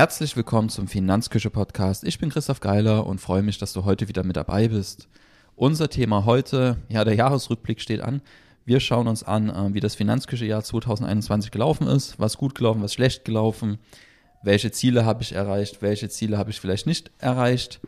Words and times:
Herzlich 0.00 0.34
willkommen 0.34 0.70
zum 0.70 0.88
Finanzküche 0.88 1.50
Podcast. 1.50 2.04
Ich 2.04 2.18
bin 2.18 2.30
Christoph 2.30 2.60
Geiler 2.60 3.06
und 3.06 3.20
freue 3.20 3.42
mich, 3.42 3.58
dass 3.58 3.74
du 3.74 3.84
heute 3.84 4.08
wieder 4.08 4.24
mit 4.24 4.34
dabei 4.34 4.68
bist. 4.68 5.08
Unser 5.56 5.90
Thema 5.90 6.24
heute, 6.24 6.78
ja, 6.88 7.04
der 7.04 7.16
Jahresrückblick 7.16 7.82
steht 7.82 8.00
an. 8.00 8.22
Wir 8.64 8.80
schauen 8.80 9.08
uns 9.08 9.22
an, 9.22 9.50
äh, 9.50 9.74
wie 9.74 9.80
das 9.80 9.96
Finanzküche-Jahr 9.96 10.64
2021 10.64 11.50
gelaufen 11.50 11.86
ist, 11.86 12.18
was 12.18 12.38
gut 12.38 12.54
gelaufen, 12.54 12.80
was 12.80 12.94
schlecht 12.94 13.26
gelaufen, 13.26 13.76
welche 14.42 14.70
Ziele 14.70 15.04
habe 15.04 15.22
ich 15.22 15.32
erreicht, 15.32 15.82
welche 15.82 16.08
Ziele 16.08 16.38
habe 16.38 16.48
ich 16.48 16.60
vielleicht 16.60 16.86
nicht 16.86 17.10
erreicht. 17.18 17.80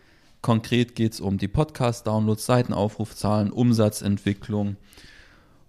Konkret 0.42 0.94
geht 0.94 1.14
es 1.14 1.20
um 1.22 1.38
die 1.38 1.48
Podcast-Downloads, 1.48 2.44
Seitenaufrufzahlen, 2.44 3.50
Umsatzentwicklung. 3.50 4.76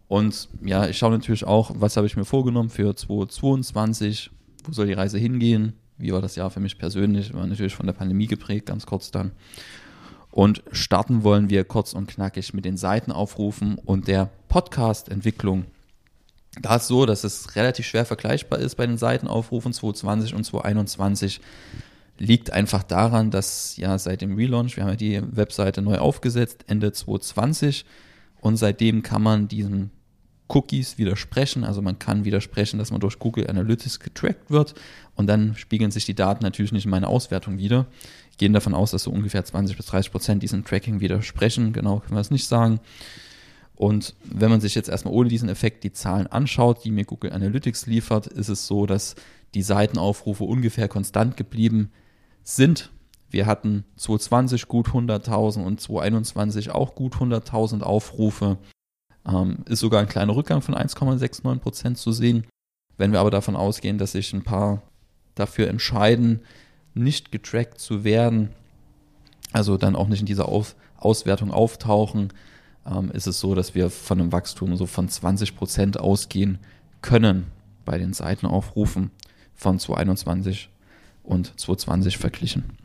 Und 0.09 0.49
ja, 0.61 0.87
ich 0.87 0.97
schaue 0.97 1.11
natürlich 1.11 1.45
auch, 1.45 1.71
was 1.73 1.95
habe 1.95 2.07
ich 2.07 2.17
mir 2.17 2.25
vorgenommen 2.25 2.69
für 2.69 2.93
2022, 2.93 4.29
wo 4.65 4.73
soll 4.73 4.87
die 4.87 4.93
Reise 4.93 5.17
hingehen, 5.17 5.77
wie 5.97 6.11
war 6.11 6.21
das 6.21 6.35
Jahr 6.35 6.49
für 6.49 6.59
mich 6.59 6.77
persönlich? 6.77 7.33
War 7.33 7.45
natürlich 7.45 7.75
von 7.75 7.85
der 7.85 7.93
Pandemie 7.93 8.27
geprägt, 8.27 8.67
ganz 8.67 8.85
kurz 8.85 9.11
dann. 9.11 9.31
Und 10.31 10.63
starten 10.71 11.23
wollen 11.23 11.49
wir 11.49 11.63
kurz 11.63 11.93
und 11.93 12.07
knackig 12.07 12.53
mit 12.53 12.65
den 12.65 12.75
Seitenaufrufen 12.77 13.77
und 13.77 14.07
der 14.07 14.31
Podcast-Entwicklung. 14.49 15.65
Da 16.61 16.77
ist 16.77 16.87
so, 16.87 17.05
dass 17.05 17.23
es 17.23 17.55
relativ 17.55 17.85
schwer 17.85 18.05
vergleichbar 18.05 18.59
ist 18.59 18.75
bei 18.75 18.85
den 18.85 18.97
Seitenaufrufen 18.97 19.73
2020 19.73 20.33
und 20.33 20.43
2021. 20.43 21.41
Liegt 22.19 22.51
einfach 22.51 22.83
daran, 22.83 23.31
dass 23.31 23.77
ja 23.77 23.97
seit 23.97 24.21
dem 24.21 24.35
Relaunch, 24.35 24.75
wir 24.75 24.83
haben 24.83 24.91
ja 24.91 24.95
die 24.95 25.21
Webseite 25.35 25.81
neu 25.81 25.97
aufgesetzt, 25.97 26.65
Ende 26.67 26.91
2020 26.91 27.85
und 28.39 28.57
seitdem 28.57 29.03
kann 29.03 29.23
man 29.23 29.47
diesen 29.47 29.91
Cookies 30.53 30.97
widersprechen. 30.97 31.63
Also 31.63 31.81
man 31.81 31.99
kann 31.99 32.25
widersprechen, 32.25 32.77
dass 32.77 32.91
man 32.91 33.01
durch 33.01 33.19
Google 33.19 33.49
Analytics 33.49 33.99
getrackt 33.99 34.51
wird 34.51 34.75
und 35.15 35.27
dann 35.27 35.55
spiegeln 35.55 35.91
sich 35.91 36.05
die 36.05 36.15
Daten 36.15 36.43
natürlich 36.43 36.71
nicht 36.71 36.85
in 36.85 36.91
meiner 36.91 37.07
Auswertung 37.07 37.57
wieder. 37.57 37.87
Ich 38.31 38.37
gehe 38.37 38.49
davon 38.49 38.73
aus, 38.73 38.91
dass 38.91 39.03
so 39.03 39.11
ungefähr 39.11 39.43
20 39.43 39.77
bis 39.77 39.85
30 39.87 40.11
Prozent 40.11 40.43
diesem 40.43 40.63
Tracking 40.65 40.99
widersprechen. 40.99 41.73
Genau 41.73 41.99
können 41.99 42.15
wir 42.15 42.21
es 42.21 42.31
nicht 42.31 42.47
sagen. 42.47 42.79
Und 43.75 44.15
wenn 44.23 44.51
man 44.51 44.61
sich 44.61 44.75
jetzt 44.75 44.89
erstmal 44.89 45.13
ohne 45.13 45.29
diesen 45.29 45.49
Effekt 45.49 45.83
die 45.83 45.93
Zahlen 45.93 46.27
anschaut, 46.27 46.85
die 46.85 46.91
mir 46.91 47.05
Google 47.05 47.33
Analytics 47.33 47.87
liefert, 47.87 48.27
ist 48.27 48.49
es 48.49 48.67
so, 48.67 48.85
dass 48.85 49.15
die 49.55 49.63
Seitenaufrufe 49.63 50.43
ungefähr 50.43 50.87
konstant 50.87 51.37
geblieben 51.37 51.91
sind. 52.43 52.91
Wir 53.29 53.47
hatten 53.47 53.83
2020 53.97 54.67
gut 54.67 54.89
100.000 54.89 55.63
und 55.63 55.81
2021 55.81 56.69
auch 56.69 56.93
gut 56.93 57.15
100.000 57.15 57.81
Aufrufe. 57.81 58.57
Ähm, 59.27 59.59
ist 59.65 59.79
sogar 59.79 60.01
ein 60.01 60.07
kleiner 60.07 60.35
Rückgang 60.35 60.61
von 60.61 60.75
1,69 60.75 61.59
Prozent 61.59 61.97
zu 61.97 62.11
sehen. 62.11 62.45
Wenn 62.97 63.11
wir 63.11 63.19
aber 63.19 63.31
davon 63.31 63.55
ausgehen, 63.55 63.97
dass 63.97 64.11
sich 64.11 64.33
ein 64.33 64.43
paar 64.43 64.81
dafür 65.35 65.67
entscheiden, 65.67 66.41
nicht 66.93 67.31
getrackt 67.31 67.79
zu 67.79 68.03
werden, 68.03 68.49
also 69.51 69.77
dann 69.77 69.95
auch 69.95 70.07
nicht 70.07 70.19
in 70.19 70.25
dieser 70.25 70.49
Auf 70.49 70.75
Auswertung 70.97 71.51
auftauchen, 71.51 72.31
ähm, 72.85 73.11
ist 73.11 73.27
es 73.27 73.39
so, 73.39 73.55
dass 73.55 73.75
wir 73.75 73.89
von 73.89 74.19
einem 74.19 74.31
Wachstum 74.31 74.75
so 74.75 74.85
von 74.85 75.09
20 75.09 75.55
Prozent 75.55 75.99
ausgehen 75.99 76.59
können 77.01 77.47
bei 77.85 77.97
den 77.97 78.13
Seitenaufrufen 78.13 79.11
von 79.55 79.79
2021 79.79 80.69
und 81.23 81.59
2020 81.59 82.17
verglichen. 82.17 82.77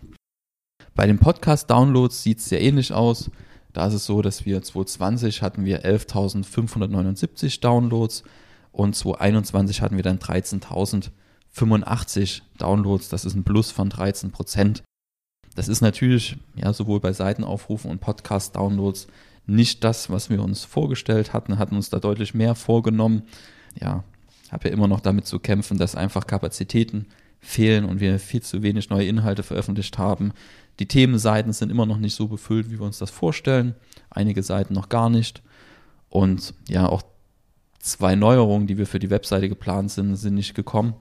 Bei 0.95 1.07
den 1.07 1.19
Podcast-Downloads 1.19 2.23
sieht 2.23 2.39
es 2.39 2.47
sehr 2.47 2.61
ähnlich 2.61 2.93
aus. 2.93 3.31
Da 3.73 3.87
ist 3.87 3.95
es 3.95 4.05
so, 4.07 4.23
dass 4.23 4.47
wir 4.47 4.63
2020 4.63 5.43
hatten 5.43 5.65
wir 5.65 5.85
11.579 5.85 7.61
Downloads 7.61 8.23
und 8.73 8.97
2021 8.97 9.83
hatten 9.83 9.97
wir 9.97 10.03
dann 10.03 10.19
13.085 10.19 12.43
Downloads. 12.59 13.09
Das 13.09 13.25
ist 13.25 13.35
ein 13.35 13.45
Plus 13.45 13.71
von 13.71 13.91
13 13.91 14.31
Prozent. 14.31 14.83
Das 15.55 15.69
ist 15.69 15.81
natürlich 15.81 16.37
ja 16.55 16.73
sowohl 16.73 17.01
bei 17.01 17.13
Seitenaufrufen 17.13 17.91
und 17.91 18.01
Podcast-Downloads 18.01 19.09
nicht 19.47 19.83
das, 19.83 20.11
was 20.11 20.31
wir 20.31 20.43
uns 20.43 20.65
vorgestellt 20.65 21.33
hatten, 21.33 21.59
hatten 21.59 21.75
uns 21.75 21.91
da 21.91 21.99
deutlich 21.99 22.35
mehr 22.35 22.55
vorgenommen. 22.55 23.23
Ja, 23.81 24.05
habe 24.51 24.69
ja 24.69 24.75
immer 24.75 24.89
noch 24.89 25.01
damit 25.01 25.27
zu 25.27 25.39
kämpfen, 25.39 25.79
dass 25.79 25.95
einfach 25.95 26.27
Kapazitäten 26.27 27.07
fehlen 27.41 27.85
und 27.85 28.01
wir 28.01 28.19
viel 28.19 28.43
zu 28.43 28.63
wenig 28.63 28.91
neue 28.91 29.07
Inhalte 29.07 29.43
veröffentlicht 29.43 29.99
haben. 29.99 30.33
Die 30.79 30.87
Themenseiten 30.87 31.53
sind 31.53 31.71
immer 31.71 31.87
noch 31.87 31.99
nicht 31.99 32.15
so 32.15 32.29
befüllt, 32.29 32.71
wie 32.71 32.79
wir 32.79 32.87
uns 32.87 32.99
das 32.99 33.11
vorstellen. 33.11 33.75
Einige 34.11 34.43
Seiten 34.43 34.75
noch 34.75 34.89
gar 34.89 35.11
nicht. 35.11 35.43
Und 36.09 36.55
ja, 36.69 36.89
auch 36.89 37.03
zwei 37.81 38.15
Neuerungen, 38.15 38.67
die 38.67 38.79
wir 38.79 38.87
für 38.87 38.99
die 38.99 39.11
Webseite 39.11 39.49
geplant 39.49 39.91
sind, 39.91 40.17
sind 40.17 40.35
nicht 40.35 40.55
gekommen, 40.55 40.95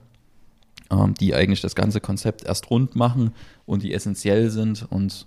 ähm, 0.90 1.14
die 1.14 1.34
eigentlich 1.34 1.60
das 1.60 1.74
ganze 1.74 2.00
Konzept 2.00 2.44
erst 2.44 2.70
rund 2.70 2.96
machen 2.96 3.32
und 3.66 3.82
die 3.82 3.94
essentiell 3.94 4.50
sind. 4.50 4.86
Und 4.90 5.26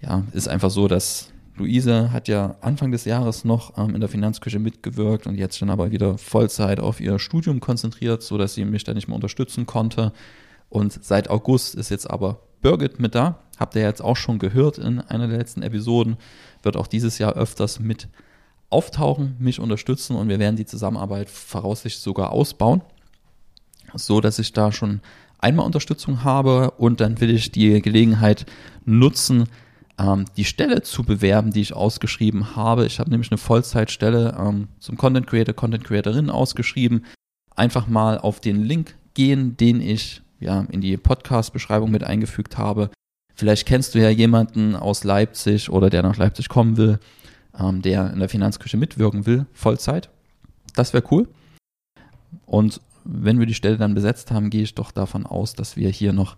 ja, 0.00 0.24
ist 0.32 0.48
einfach 0.48 0.70
so, 0.70 0.88
dass 0.88 1.30
Luise 1.56 2.12
hat 2.12 2.28
ja 2.28 2.56
Anfang 2.60 2.92
des 2.92 3.04
Jahres 3.04 3.44
noch 3.44 3.78
ähm, 3.78 3.94
in 3.94 4.00
der 4.00 4.08
Finanzküche 4.08 4.58
mitgewirkt 4.58 5.26
und 5.26 5.36
jetzt 5.36 5.60
dann 5.62 5.70
aber 5.70 5.90
wieder 5.90 6.18
Vollzeit 6.18 6.80
auf 6.80 7.00
ihr 7.00 7.18
Studium 7.18 7.60
konzentriert, 7.60 8.22
sodass 8.22 8.54
sie 8.54 8.64
mich 8.64 8.84
da 8.84 8.94
nicht 8.94 9.08
mehr 9.08 9.14
unterstützen 9.14 9.66
konnte. 9.66 10.12
Und 10.68 10.92
seit 11.04 11.30
August 11.30 11.74
ist 11.74 11.90
jetzt 11.90 12.10
aber 12.10 12.40
Birgit 12.60 13.00
mit 13.00 13.14
da. 13.14 13.38
Habt 13.58 13.74
ihr 13.74 13.82
jetzt 13.82 14.02
auch 14.02 14.16
schon 14.16 14.38
gehört 14.38 14.78
in 14.78 15.00
einer 15.00 15.28
der 15.28 15.38
letzten 15.38 15.62
Episoden. 15.62 16.16
Wird 16.62 16.76
auch 16.76 16.86
dieses 16.86 17.18
Jahr 17.18 17.34
öfters 17.34 17.80
mit 17.80 18.08
auftauchen, 18.68 19.36
mich 19.38 19.60
unterstützen 19.60 20.16
und 20.16 20.28
wir 20.28 20.38
werden 20.38 20.56
die 20.56 20.66
Zusammenarbeit 20.66 21.30
voraussichtlich 21.30 22.02
sogar 22.02 22.32
ausbauen. 22.32 22.82
So 23.94 24.20
dass 24.20 24.38
ich 24.38 24.52
da 24.52 24.72
schon 24.72 25.00
einmal 25.38 25.64
Unterstützung 25.64 26.24
habe 26.24 26.72
und 26.72 27.00
dann 27.00 27.20
will 27.20 27.30
ich 27.30 27.52
die 27.52 27.80
Gelegenheit 27.80 28.46
nutzen, 28.84 29.48
ähm, 29.98 30.24
die 30.36 30.44
Stelle 30.44 30.82
zu 30.82 31.04
bewerben, 31.04 31.52
die 31.52 31.60
ich 31.60 31.74
ausgeschrieben 31.74 32.56
habe. 32.56 32.86
Ich 32.86 32.98
habe 32.98 33.10
nämlich 33.10 33.30
eine 33.30 33.38
Vollzeitstelle 33.38 34.36
ähm, 34.38 34.68
zum 34.78 34.96
Content 34.96 35.26
Creator, 35.26 35.54
Content 35.54 35.84
Creatorin 35.84 36.30
ausgeschrieben. 36.30 37.04
Einfach 37.54 37.86
mal 37.86 38.18
auf 38.18 38.40
den 38.40 38.62
Link 38.62 38.96
gehen, 39.14 39.56
den 39.56 39.80
ich 39.80 40.22
ja, 40.40 40.66
in 40.70 40.80
die 40.80 40.96
Podcast-Beschreibung 40.96 41.90
mit 41.90 42.04
eingefügt 42.04 42.58
habe. 42.58 42.90
Vielleicht 43.34 43.66
kennst 43.66 43.94
du 43.94 43.98
ja 44.00 44.10
jemanden 44.10 44.76
aus 44.76 45.04
Leipzig 45.04 45.70
oder 45.70 45.90
der 45.90 46.02
nach 46.02 46.16
Leipzig 46.16 46.48
kommen 46.48 46.76
will, 46.76 46.98
ähm, 47.58 47.82
der 47.82 48.12
in 48.12 48.18
der 48.18 48.28
Finanzküche 48.28 48.76
mitwirken 48.76 49.26
will, 49.26 49.46
Vollzeit. 49.52 50.10
Das 50.74 50.92
wäre 50.92 51.04
cool. 51.10 51.28
Und 52.44 52.80
wenn 53.04 53.38
wir 53.38 53.46
die 53.46 53.54
Stelle 53.54 53.76
dann 53.76 53.94
besetzt 53.94 54.30
haben, 54.30 54.50
gehe 54.50 54.62
ich 54.62 54.74
doch 54.74 54.90
davon 54.90 55.26
aus, 55.26 55.54
dass 55.54 55.76
wir 55.76 55.88
hier 55.88 56.12
noch 56.12 56.36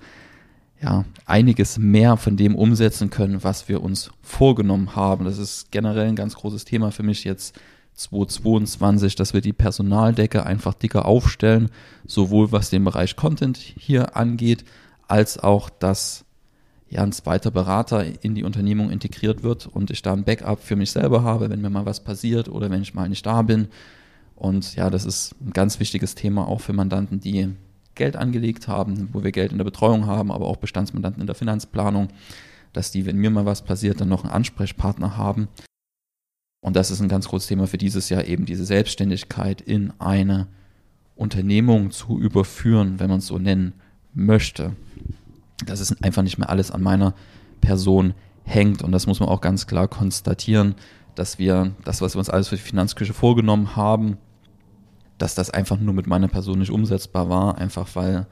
ja, 0.80 1.04
einiges 1.26 1.78
mehr 1.78 2.16
von 2.16 2.36
dem 2.36 2.54
umsetzen 2.54 3.10
können, 3.10 3.42
was 3.42 3.68
wir 3.68 3.82
uns 3.82 4.10
vorgenommen 4.22 4.94
haben. 4.94 5.24
Das 5.24 5.38
ist 5.38 5.70
generell 5.72 6.08
ein 6.08 6.16
ganz 6.16 6.36
großes 6.36 6.64
Thema 6.64 6.90
für 6.92 7.02
mich 7.02 7.24
jetzt 7.24 7.58
2022, 7.94 9.16
dass 9.16 9.34
wir 9.34 9.40
die 9.40 9.52
Personaldecke 9.52 10.46
einfach 10.46 10.74
dicker 10.74 11.06
aufstellen, 11.06 11.68
sowohl 12.06 12.52
was 12.52 12.70
den 12.70 12.84
Bereich 12.84 13.16
Content 13.16 13.56
hier 13.56 14.16
angeht, 14.16 14.64
als 15.08 15.38
auch, 15.38 15.68
dass 15.68 16.24
ja 16.88 17.02
ein 17.02 17.12
zweiter 17.12 17.50
Berater 17.50 18.04
in 18.22 18.34
die 18.34 18.44
Unternehmung 18.44 18.90
integriert 18.90 19.42
wird 19.42 19.66
und 19.66 19.90
ich 19.90 20.02
da 20.02 20.12
ein 20.12 20.24
Backup 20.24 20.62
für 20.62 20.76
mich 20.76 20.92
selber 20.92 21.22
habe, 21.22 21.50
wenn 21.50 21.60
mir 21.60 21.70
mal 21.70 21.86
was 21.86 22.04
passiert 22.04 22.48
oder 22.48 22.70
wenn 22.70 22.82
ich 22.82 22.94
mal 22.94 23.08
nicht 23.08 23.26
da 23.26 23.42
bin. 23.42 23.68
Und 24.36 24.76
ja, 24.76 24.88
das 24.88 25.04
ist 25.04 25.34
ein 25.40 25.52
ganz 25.52 25.80
wichtiges 25.80 26.14
Thema 26.14 26.46
auch 26.46 26.60
für 26.60 26.72
Mandanten, 26.72 27.18
die 27.18 27.50
Geld 27.98 28.16
angelegt 28.16 28.68
haben, 28.68 29.10
wo 29.12 29.22
wir 29.22 29.32
Geld 29.32 29.52
in 29.52 29.58
der 29.58 29.64
Betreuung 29.64 30.06
haben, 30.06 30.32
aber 30.32 30.46
auch 30.46 30.56
Bestandsmandanten 30.56 31.20
in 31.20 31.26
der 31.26 31.36
Finanzplanung, 31.36 32.08
dass 32.72 32.90
die, 32.90 33.04
wenn 33.04 33.16
mir 33.16 33.30
mal 33.30 33.44
was 33.44 33.62
passiert, 33.62 34.00
dann 34.00 34.08
noch 34.08 34.24
einen 34.24 34.32
Ansprechpartner 34.32 35.18
haben. 35.18 35.48
Und 36.60 36.76
das 36.76 36.90
ist 36.90 37.00
ein 37.00 37.08
ganz 37.08 37.28
großes 37.28 37.48
Thema 37.48 37.66
für 37.66 37.78
dieses 37.78 38.08
Jahr, 38.08 38.24
eben 38.24 38.46
diese 38.46 38.64
Selbstständigkeit 38.64 39.60
in 39.60 39.92
eine 39.98 40.48
Unternehmung 41.14 41.90
zu 41.90 42.18
überführen, 42.18 42.98
wenn 42.98 43.10
man 43.10 43.18
es 43.18 43.26
so 43.26 43.38
nennen 43.38 43.74
möchte. 44.14 44.74
Das 45.66 45.80
ist 45.80 46.02
einfach 46.04 46.22
nicht 46.22 46.38
mehr 46.38 46.48
alles 46.48 46.70
an 46.70 46.82
meiner 46.82 47.14
Person 47.60 48.14
hängt. 48.44 48.82
Und 48.82 48.92
das 48.92 49.06
muss 49.06 49.20
man 49.20 49.28
auch 49.28 49.40
ganz 49.40 49.66
klar 49.66 49.88
konstatieren, 49.88 50.74
dass 51.14 51.38
wir 51.38 51.72
das, 51.84 52.00
was 52.00 52.14
wir 52.14 52.20
uns 52.20 52.30
alles 52.30 52.48
für 52.48 52.56
die 52.56 52.62
Finanzküche 52.62 53.12
vorgenommen 53.12 53.76
haben, 53.76 54.18
dass 55.18 55.34
das 55.34 55.50
einfach 55.50 55.78
nur 55.78 55.94
mit 55.94 56.06
meiner 56.06 56.28
Person 56.28 56.60
nicht 56.60 56.70
umsetzbar 56.70 57.28
war, 57.28 57.58
einfach 57.58 57.88
weil 57.94 58.26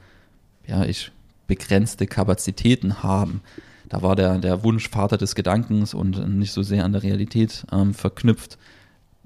ja, 0.65 0.83
ich 0.85 1.11
begrenzte 1.47 2.07
Kapazitäten 2.07 3.03
haben 3.03 3.41
da 3.89 4.01
war 4.01 4.15
der, 4.15 4.37
der 4.37 4.63
Wunsch 4.63 4.89
Vater 4.89 5.17
des 5.17 5.35
Gedankens 5.35 5.93
und 5.93 6.37
nicht 6.37 6.51
so 6.51 6.61
sehr 6.61 6.83
an 6.83 6.91
der 6.91 7.03
Realität 7.03 7.65
ähm, 7.71 7.93
verknüpft. 7.93 8.57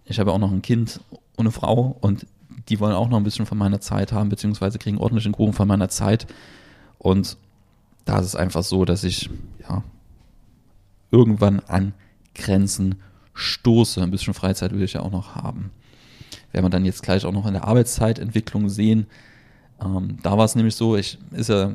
Ich 0.05 0.19
habe 0.19 0.31
auch 0.31 0.39
noch 0.39 0.51
ein 0.51 0.61
Kind 0.61 1.01
und 1.35 1.45
eine 1.45 1.51
Frau 1.51 1.97
und 2.01 2.27
die 2.69 2.79
wollen 2.79 2.93
auch 2.93 3.09
noch 3.09 3.17
ein 3.17 3.23
bisschen 3.23 3.45
von 3.45 3.57
meiner 3.57 3.81
Zeit 3.81 4.11
haben, 4.11 4.29
beziehungsweise 4.29 4.77
kriegen 4.77 4.97
ordentlichen 4.97 5.31
Kuchen 5.31 5.53
von 5.53 5.67
meiner 5.67 5.89
Zeit. 5.89 6.27
Und 6.99 7.37
da 8.05 8.19
ist 8.19 8.27
es 8.27 8.35
einfach 8.35 8.63
so, 8.63 8.85
dass 8.85 9.03
ich 9.03 9.29
ja 9.67 9.83
irgendwann 11.09 11.59
an 11.61 11.93
Grenzen 12.35 12.95
stoße. 13.33 14.01
Ein 14.01 14.11
bisschen 14.11 14.33
Freizeit 14.33 14.73
will 14.73 14.83
ich 14.83 14.93
ja 14.93 15.01
auch 15.01 15.11
noch 15.11 15.35
haben. 15.35 15.71
Werden 16.51 16.65
wir 16.65 16.69
dann 16.69 16.85
jetzt 16.85 17.03
gleich 17.03 17.25
auch 17.25 17.31
noch 17.31 17.45
in 17.45 17.53
der 17.53 17.65
Arbeitszeitentwicklung 17.65 18.69
sehen. 18.69 19.07
Ähm, 19.83 20.17
da 20.21 20.37
war 20.37 20.45
es 20.45 20.55
nämlich 20.55 20.75
so, 20.75 20.95
ich 20.95 21.17
ist 21.31 21.49
ja 21.49 21.73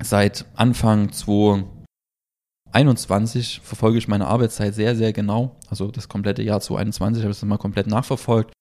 seit 0.00 0.46
Anfang 0.54 1.12
2021 1.12 3.60
verfolge 3.62 3.98
ich 3.98 4.08
meine 4.08 4.26
Arbeitszeit 4.26 4.74
sehr, 4.74 4.96
sehr 4.96 5.12
genau. 5.12 5.56
Also 5.68 5.90
das 5.90 6.08
komplette 6.08 6.42
Jahr 6.42 6.60
2021 6.60 7.22
habe 7.22 7.32
ich 7.32 7.38
es 7.38 7.44
mal 7.44 7.58
komplett 7.58 7.86
nachverfolgt. 7.86 8.54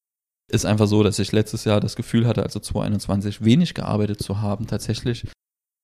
Ist 0.52 0.66
einfach 0.66 0.88
so, 0.88 1.04
dass 1.04 1.20
ich 1.20 1.32
letztes 1.32 1.64
Jahr 1.64 1.80
das 1.80 1.96
Gefühl 1.96 2.28
hatte, 2.28 2.44
also 2.44 2.60
2021 2.60 3.46
wenig 3.46 3.74
gearbeitet 3.74 4.22
zu 4.22 4.42
haben 4.42 4.68
tatsächlich. 4.68 5.26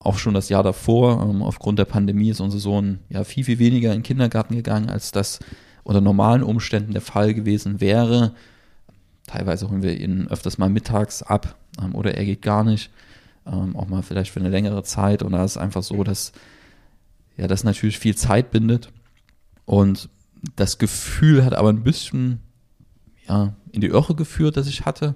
Auch 0.04 0.18
schon 0.18 0.33
das 0.33 0.50
Jahr 0.50 0.63
davor, 0.63 1.24
ähm, 1.24 1.42
aufgrund 1.42 1.80
der 1.80 1.86
Pandemie 1.86 2.30
ist 2.30 2.42
unser 2.42 2.60
Sohn 2.60 3.00
ja 3.10 3.24
viel, 3.24 3.45
viel 3.45 3.60
weniger 3.60 3.94
in 3.94 4.00
den 4.00 4.04
Kindergarten 4.04 4.56
gegangen, 4.56 4.90
als 4.90 5.12
das 5.12 5.40
unter 5.83 6.01
normalen 6.01 6.44
Umständen 6.44 6.92
der 6.92 7.01
Fall 7.01 7.33
gewesen 7.33 7.80
wäre. 7.80 8.33
Teilweise 9.28 9.70
holen 9.70 9.84
wir 9.84 10.00
ihn 10.00 10.28
öfters 10.30 10.58
mal 10.58 10.70
mittags 10.70 11.22
ab 11.22 11.56
ähm, 11.82 11.94
oder 11.94 12.16
er 12.16 12.26
geht 12.26 12.42
gar 12.42 12.64
nicht. 12.64 12.90
Ähm, 13.46 13.76
auch 13.76 13.88
mal 13.88 14.02
vielleicht 14.02 14.32
für 14.32 14.40
eine 14.40 14.50
längere 14.50 14.84
Zeit. 14.84 15.22
Und 15.22 15.34
da 15.34 15.44
ist 15.44 15.58
einfach 15.58 15.84
so, 15.84 16.04
dass 16.04 16.32
ja, 17.38 17.48
das 17.48 17.64
natürlich 17.64 18.00
viel 18.00 18.16
Zeit 18.16 18.52
bindet. 18.52 18.90
Und 19.66 20.10
das 20.56 20.78
Gefühl 20.78 21.46
hat 21.46 21.54
aber 21.54 21.70
ein 21.70 21.84
bisschen 21.84 22.40
ja, 23.28 23.54
in 23.72 23.82
die 23.82 23.88
Irre 23.88 24.16
geführt, 24.16 24.58
das 24.58 24.68
ich 24.68 24.86
hatte. 24.86 25.16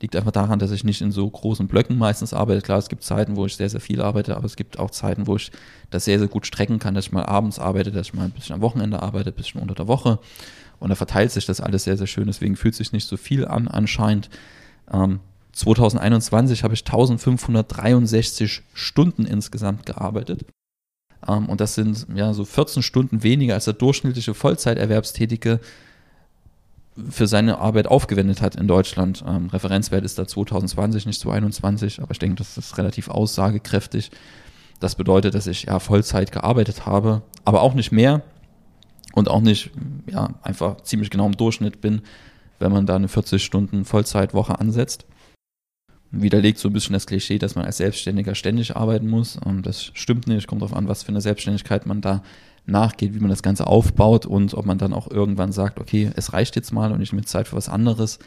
Liegt 0.00 0.16
einfach 0.16 0.32
daran, 0.32 0.58
dass 0.58 0.70
ich 0.70 0.82
nicht 0.82 1.02
in 1.02 1.12
so 1.12 1.28
großen 1.28 1.68
Blöcken 1.68 1.98
meistens 1.98 2.32
arbeite. 2.32 2.62
Klar, 2.62 2.78
es 2.78 2.88
gibt 2.88 3.04
Zeiten, 3.04 3.36
wo 3.36 3.44
ich 3.44 3.56
sehr, 3.56 3.68
sehr 3.68 3.80
viel 3.80 4.00
arbeite, 4.00 4.34
aber 4.34 4.46
es 4.46 4.56
gibt 4.56 4.78
auch 4.78 4.90
Zeiten, 4.90 5.26
wo 5.26 5.36
ich 5.36 5.52
das 5.90 6.06
sehr, 6.06 6.18
sehr 6.18 6.28
gut 6.28 6.46
strecken 6.46 6.78
kann, 6.78 6.94
dass 6.94 7.06
ich 7.06 7.12
mal 7.12 7.26
abends 7.26 7.58
arbeite, 7.58 7.92
dass 7.92 8.06
ich 8.06 8.14
mal 8.14 8.24
ein 8.24 8.30
bisschen 8.30 8.54
am 8.54 8.62
Wochenende 8.62 9.02
arbeite, 9.02 9.28
ein 9.30 9.36
bisschen 9.36 9.60
unter 9.60 9.74
der 9.74 9.88
Woche. 9.88 10.18
Und 10.80 10.88
da 10.88 10.94
verteilt 10.94 11.30
sich 11.30 11.46
das 11.46 11.60
alles 11.60 11.84
sehr, 11.84 11.96
sehr 11.96 12.06
schön. 12.06 12.26
Deswegen 12.26 12.56
fühlt 12.56 12.74
sich 12.74 12.92
nicht 12.92 13.06
so 13.06 13.16
viel 13.16 13.46
an 13.46 13.68
anscheinend. 13.68 14.30
Ähm, 14.92 15.20
2021 15.52 16.64
habe 16.64 16.74
ich 16.74 16.80
1563 16.80 18.62
Stunden 18.72 19.26
insgesamt 19.26 19.86
gearbeitet. 19.86 20.46
Ähm, 21.28 21.48
und 21.48 21.60
das 21.60 21.74
sind 21.74 22.06
ja 22.14 22.32
so 22.32 22.44
14 22.44 22.82
Stunden 22.82 23.22
weniger 23.22 23.54
als 23.54 23.66
der 23.66 23.74
durchschnittliche 23.74 24.34
Vollzeiterwerbstätige 24.34 25.60
für 27.08 27.26
seine 27.26 27.58
Arbeit 27.58 27.86
aufgewendet 27.86 28.42
hat 28.42 28.56
in 28.56 28.66
Deutschland. 28.66 29.24
Ähm, 29.26 29.48
Referenzwert 29.48 30.04
ist 30.04 30.18
da 30.18 30.26
2020, 30.26 31.06
nicht 31.06 31.20
2021, 31.20 32.02
aber 32.02 32.12
ich 32.12 32.18
denke, 32.18 32.36
das 32.36 32.58
ist 32.58 32.78
relativ 32.78 33.08
aussagekräftig. 33.08 34.10
Das 34.80 34.94
bedeutet, 34.94 35.34
dass 35.34 35.46
ich 35.46 35.64
ja 35.64 35.78
Vollzeit 35.78 36.32
gearbeitet 36.32 36.86
habe, 36.86 37.22
aber 37.44 37.60
auch 37.62 37.74
nicht 37.74 37.92
mehr 37.92 38.22
und 39.12 39.28
auch 39.28 39.40
nicht 39.40 39.70
ja 40.10 40.34
einfach 40.42 40.80
ziemlich 40.82 41.10
genau 41.10 41.26
im 41.26 41.36
Durchschnitt 41.36 41.80
bin, 41.80 42.02
wenn 42.58 42.72
man 42.72 42.86
da 42.86 42.96
eine 42.96 43.08
40 43.08 43.42
Stunden 43.42 43.84
Vollzeitwoche 43.84 44.58
ansetzt. 44.58 45.06
Widerlegt 46.12 46.58
so 46.58 46.68
ein 46.68 46.72
bisschen 46.72 46.92
das 46.92 47.06
Klischee, 47.06 47.38
dass 47.38 47.54
man 47.54 47.64
als 47.64 47.76
Selbstständiger 47.76 48.34
ständig 48.34 48.76
arbeiten 48.76 49.08
muss. 49.08 49.36
Und 49.36 49.64
das 49.64 49.92
stimmt 49.94 50.26
nicht. 50.26 50.48
Kommt 50.48 50.60
darauf 50.60 50.76
an, 50.76 50.88
was 50.88 51.04
für 51.04 51.10
eine 51.10 51.20
Selbstständigkeit 51.20 51.86
man 51.86 52.00
da 52.00 52.22
nachgeht, 52.66 53.14
wie 53.14 53.20
man 53.20 53.30
das 53.30 53.42
Ganze 53.42 53.66
aufbaut 53.66 54.26
und 54.26 54.54
ob 54.54 54.66
man 54.66 54.78
dann 54.78 54.92
auch 54.92 55.10
irgendwann 55.10 55.52
sagt, 55.52 55.78
okay, 55.78 56.10
es 56.16 56.32
reicht 56.32 56.56
jetzt 56.56 56.72
mal 56.72 56.92
und 56.92 57.00
ich 57.00 57.12
nehme 57.12 57.24
Zeit 57.24 57.48
für 57.48 57.56
was 57.56 57.68
anderes. 57.68 58.18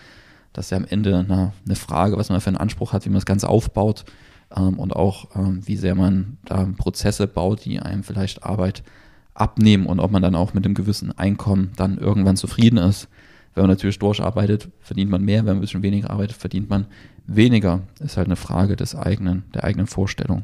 Das 0.54 0.66
ist 0.66 0.72
ja 0.72 0.78
am 0.78 0.86
Ende 0.86 1.18
eine, 1.18 1.54
eine 1.66 1.76
Frage, 1.76 2.18
was 2.18 2.30
man 2.30 2.42
für 2.42 2.50
einen 2.50 2.58
Anspruch 2.58 2.94
hat, 2.94 3.06
wie 3.06 3.10
man 3.10 3.18
das 3.18 3.26
Ganze 3.26 3.50
aufbaut 3.50 4.06
ähm, 4.56 4.80
und 4.80 4.96
auch 4.96 5.36
ähm, 5.36 5.66
wie 5.66 5.78
sehr 5.78 5.96
man 5.96 6.38
da 6.46 6.68
Prozesse 6.78 7.28
baut, 7.28 7.66
die 7.66 7.80
einem 7.80 8.04
vielleicht 8.04 8.44
Arbeit 8.44 8.84
abnehmen 9.34 9.86
und 9.86 10.00
ob 10.00 10.12
man 10.12 10.22
dann 10.22 10.36
auch 10.36 10.54
mit 10.54 10.66
einem 10.66 10.76
gewissen 10.76 11.18
Einkommen 11.18 11.72
dann 11.76 11.98
irgendwann 11.98 12.38
zufrieden 12.38 12.78
ist. 12.78 13.08
Wenn 13.56 13.64
man 13.64 13.70
natürlich 13.70 14.00
durcharbeitet, 14.00 14.70
verdient 14.82 15.12
man 15.12 15.24
mehr, 15.24 15.40
wenn 15.40 15.46
man 15.46 15.58
ein 15.58 15.62
bisschen 15.62 15.84
weniger 15.84 16.10
arbeitet, 16.10 16.38
verdient 16.38 16.70
man 16.70 16.88
weniger. 17.28 17.82
Ist 18.00 18.18
halt 18.18 18.28
eine 18.28 18.36
Frage 18.36 18.76
des 18.76 18.96
eigenen, 18.96 19.44
der 19.54 19.64
eigenen 19.64 19.88
Vorstellung. 19.88 20.44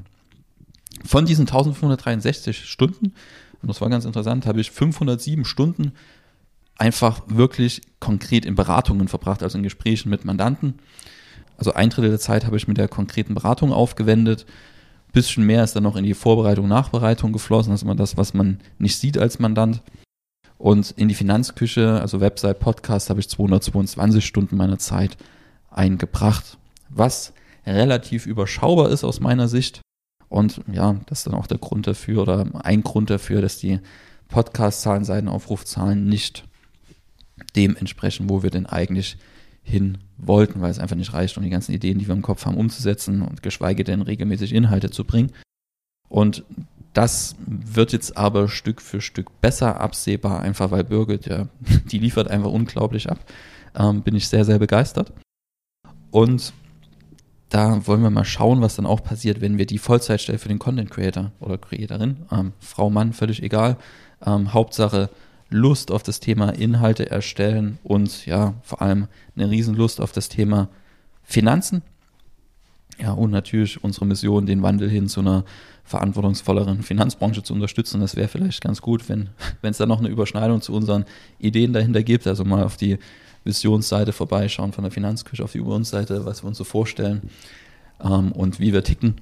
Von 1.06 1.26
diesen 1.26 1.48
1563 1.48 2.66
Stunden 2.66 3.14
und 3.62 3.68
das 3.70 3.82
war 3.82 3.90
ganz 3.90 4.06
interessant, 4.06 4.46
habe 4.46 4.62
ich 4.62 4.72
507 4.72 5.46
Stunden 5.46 5.92
einfach 6.78 7.22
wirklich 7.28 7.82
konkret 8.00 8.46
in 8.46 8.56
Beratungen 8.56 9.08
verbracht, 9.08 9.44
also 9.44 9.58
in 9.58 9.64
Gesprächen 9.64 10.10
mit 10.10 10.24
Mandanten. 10.24 10.76
Also 11.58 11.74
ein 11.74 11.90
Drittel 11.90 12.10
der 12.10 12.20
Zeit 12.20 12.46
habe 12.46 12.56
ich 12.56 12.70
mit 12.70 12.78
der 12.78 12.88
konkreten 12.88 13.34
Beratung 13.34 13.74
aufgewendet. 13.74 14.46
Bisschen 15.12 15.46
mehr 15.46 15.64
ist 15.64 15.76
dann 15.76 15.84
noch 15.84 15.96
in 15.96 16.04
die 16.04 16.14
Vorbereitung, 16.14 16.68
Nachbereitung 16.68 17.34
geflossen. 17.34 17.72
Das 17.72 17.80
ist 17.80 17.84
immer 17.84 17.96
das, 17.96 18.18
was 18.18 18.34
man 18.34 18.60
nicht 18.78 18.98
sieht 18.98 19.18
als 19.18 19.40
Mandant. 19.40 19.82
Und 20.58 20.92
in 20.92 21.08
die 21.08 21.16
Finanzküche, 21.16 22.00
also 22.02 22.20
Website, 22.20 22.60
Podcast, 22.60 23.10
habe 23.10 23.20
ich 23.20 23.30
222 23.30 24.26
Stunden 24.26 24.58
meiner 24.58 24.78
Zeit 24.78 25.18
eingebracht, 25.72 26.58
was 26.90 27.34
relativ 27.66 28.26
überschaubar 28.26 28.90
ist 28.90 29.04
aus 29.04 29.20
meiner 29.20 29.48
Sicht. 29.48 29.82
Und 30.28 30.62
ja, 30.72 30.98
das 31.08 31.20
ist 31.20 31.28
dann 31.28 31.34
auch 31.34 31.48
der 31.48 31.58
Grund 31.58 31.88
dafür 31.88 32.22
oder 32.22 32.46
ein 32.64 32.84
Grund 32.84 33.10
dafür, 33.10 33.42
dass 33.42 33.58
die 33.58 33.80
Podcast-Zahlen, 34.28 35.04
Seitenaufrufzahlen 35.04 36.06
nicht 36.06 36.44
dem 37.56 37.76
entsprechen, 37.76 38.30
wo 38.30 38.44
wir 38.44 38.50
denn 38.50 38.66
eigentlich 38.66 39.18
hin 39.70 40.00
wollten, 40.18 40.62
weil 40.62 40.72
es 40.72 40.80
einfach 40.80 40.96
nicht 40.96 41.14
reicht, 41.14 41.38
um 41.38 41.44
die 41.44 41.50
ganzen 41.50 41.74
Ideen, 41.74 42.00
die 42.00 42.08
wir 42.08 42.16
im 42.16 42.22
Kopf 42.22 42.46
haben, 42.46 42.58
umzusetzen 42.58 43.22
und 43.22 43.44
geschweige 43.44 43.84
denn 43.84 44.02
regelmäßig 44.02 44.54
Inhalte 44.54 44.90
zu 44.90 45.06
bringen. 45.06 45.32
Und 46.10 46.44
das 46.94 47.36
wird 47.46 47.94
jetzt 47.94 48.18
aber 48.18 48.48
Stück 48.50 48.82
für 48.82 49.00
Stück 49.00 49.42
besser 49.42 49.80
absehbar, 49.80 50.42
einfach 50.42 50.72
weil 50.72 50.84
Birgit, 50.84 51.28
ja, 51.28 51.48
die 51.92 52.00
liefert 52.00 52.30
einfach 52.30 52.52
unglaublich 52.52 53.10
ab. 53.10 53.20
Ähm, 53.76 54.02
bin 54.02 54.16
ich 54.16 54.28
sehr, 54.28 54.44
sehr 54.44 54.60
begeistert. 54.60 55.14
Und 56.12 56.54
da 57.50 57.86
wollen 57.88 58.02
wir 58.02 58.10
mal 58.10 58.26
schauen, 58.26 58.62
was 58.62 58.76
dann 58.76 58.86
auch 58.86 59.04
passiert, 59.04 59.42
wenn 59.42 59.58
wir 59.58 59.66
die 59.66 59.78
Vollzeitstelle 59.78 60.40
für 60.40 60.50
den 60.50 60.60
Content 60.60 60.90
Creator 60.90 61.32
oder 61.40 61.58
Creatorin, 61.58 62.18
ähm, 62.32 62.54
Frau, 62.60 62.90
Mann, 62.90 63.14
völlig 63.14 63.44
egal, 63.44 63.78
ähm, 64.26 64.54
Hauptsache 64.54 65.10
Lust 65.50 65.92
auf 65.92 66.04
das 66.04 66.20
Thema 66.20 66.50
Inhalte 66.50 67.10
erstellen 67.10 67.80
und 67.84 68.26
ja, 68.26 68.54
vor 68.62 68.82
allem 68.82 69.08
eine 69.36 69.50
Riesenlust 69.50 70.00
auf 70.00 70.12
das 70.12 70.30
Thema 70.30 70.70
Finanzen. 71.24 71.82
Ja, 73.00 73.14
und 73.14 73.32
natürlich 73.32 73.84
unsere 73.84 74.06
Mission, 74.06 74.46
den 74.46 74.62
Wandel 74.62 74.90
hin 74.90 75.08
zu 75.08 75.22
einer 75.22 75.46
verantwortungsvolleren 75.86 76.84
Finanzbranche 76.84 77.42
zu 77.44 77.54
unterstützen. 77.54 78.02
Das 78.02 78.16
wäre 78.16 78.28
vielleicht 78.28 78.62
ganz 78.62 78.82
gut, 78.82 79.08
wenn 79.10 79.30
es 79.62 79.78
da 79.78 79.86
noch 79.86 80.00
eine 80.00 80.10
Überschneidung 80.10 80.62
zu 80.62 80.74
unseren 80.74 81.06
Ideen 81.40 81.74
dahinter 81.74 82.04
gibt. 82.04 82.28
Also 82.28 82.44
mal 82.44 82.64
auf 82.64 82.78
die 82.78 83.00
Visionsseite 83.44 84.12
vorbeischauen 84.12 84.74
von 84.74 84.84
der 84.84 84.92
Finanzküche 84.92 85.44
auf 85.44 85.54
die 85.54 85.60
Übungsseite, 85.60 86.26
was 86.26 86.44
wir 86.44 86.50
uns 86.50 86.58
so 86.58 86.64
vorstellen 86.64 87.30
ähm, 88.04 88.34
und 88.34 88.60
wie 88.60 88.74
wir 88.74 88.84
ticken. 88.84 89.16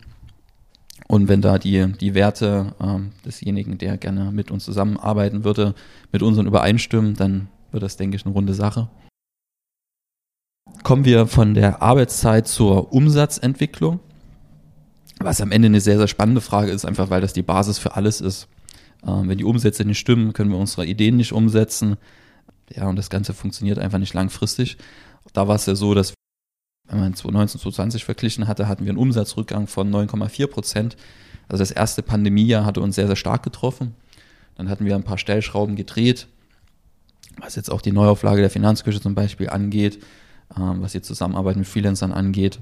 Und 1.08 1.30
wenn 1.30 1.42
da 1.42 1.58
die, 1.58 1.94
die 1.94 2.14
Werte 2.14 2.76
ähm, 2.82 3.12
desjenigen, 3.26 3.78
der 3.78 3.98
gerne 3.98 4.32
mit 4.32 4.52
uns 4.52 4.66
zusammenarbeiten 4.66 5.46
würde, 5.46 5.74
mit 6.12 6.22
unseren 6.22 6.48
übereinstimmen, 6.48 7.16
dann 7.16 7.48
wird 7.72 7.84
das, 7.84 7.96
denke 7.96 8.18
ich, 8.18 8.26
eine 8.26 8.34
runde 8.34 8.54
Sache. 8.54 8.90
Kommen 10.84 11.06
wir 11.06 11.28
von 11.28 11.54
der 11.54 11.82
Arbeitszeit 11.82 12.48
zur 12.48 12.92
Umsatzentwicklung, 12.92 14.00
was 15.20 15.40
am 15.42 15.52
Ende 15.52 15.68
eine 15.68 15.82
sehr, 15.82 15.98
sehr 15.98 16.08
spannende 16.08 16.42
Frage 16.42 16.72
ist, 16.72 16.86
einfach 16.86 17.10
weil 17.10 17.22
das 17.22 17.34
die 17.34 17.42
Basis 17.42 17.78
für 17.78 17.96
alles 17.96 18.20
ist. 18.20 18.50
Ähm, 19.06 19.30
wenn 19.30 19.38
die 19.38 19.46
Umsätze 19.46 19.86
nicht 19.86 20.00
stimmen, 20.00 20.34
können 20.34 20.52
wir 20.52 20.58
unsere 20.58 20.86
Ideen 20.86 21.16
nicht 21.16 21.32
umsetzen. 21.32 21.96
Ja, 22.76 22.88
und 22.90 22.98
das 22.98 23.10
Ganze 23.10 23.34
funktioniert 23.34 23.80
einfach 23.80 23.98
nicht 24.00 24.14
langfristig. 24.14 24.78
Da 25.32 25.48
war 25.48 25.56
es 25.56 25.66
ja 25.66 25.76
so, 25.76 25.94
dass 25.94 26.14
wenn 26.90 27.00
man 27.00 27.14
2019, 27.14 27.60
2020 27.62 28.06
verglichen 28.06 28.48
hatte, 28.48 28.68
hatten 28.68 28.86
wir 28.86 28.92
einen 28.92 29.00
Umsatzrückgang 29.00 29.68
von 29.68 29.92
9,4 29.92 30.48
Prozent. 30.48 30.98
Also 31.50 31.62
das 31.62 31.72
erste 31.72 32.02
Pandemiejahr 32.02 32.66
hatte 32.66 32.82
uns 32.82 32.96
sehr, 32.96 33.08
sehr 33.08 33.16
stark 33.16 33.44
getroffen. 33.44 33.96
Dann 34.56 34.70
hatten 34.70 34.86
wir 34.86 34.96
ein 34.96 35.04
paar 35.04 35.18
Stellschrauben 35.18 35.76
gedreht, 35.76 36.28
was 37.40 37.56
jetzt 37.56 37.72
auch 37.72 37.82
die 37.82 37.92
Neuauflage 37.92 38.42
der 38.42 38.50
Finanzküche 38.50 39.02
zum 39.02 39.16
Beispiel 39.16 39.50
angeht, 39.50 40.00
ähm, 40.58 40.82
was 40.82 40.94
die 40.94 41.02
Zusammenarbeit 41.02 41.58
mit 41.58 41.68
Freelancern 41.68 42.12
angeht. 42.12 42.60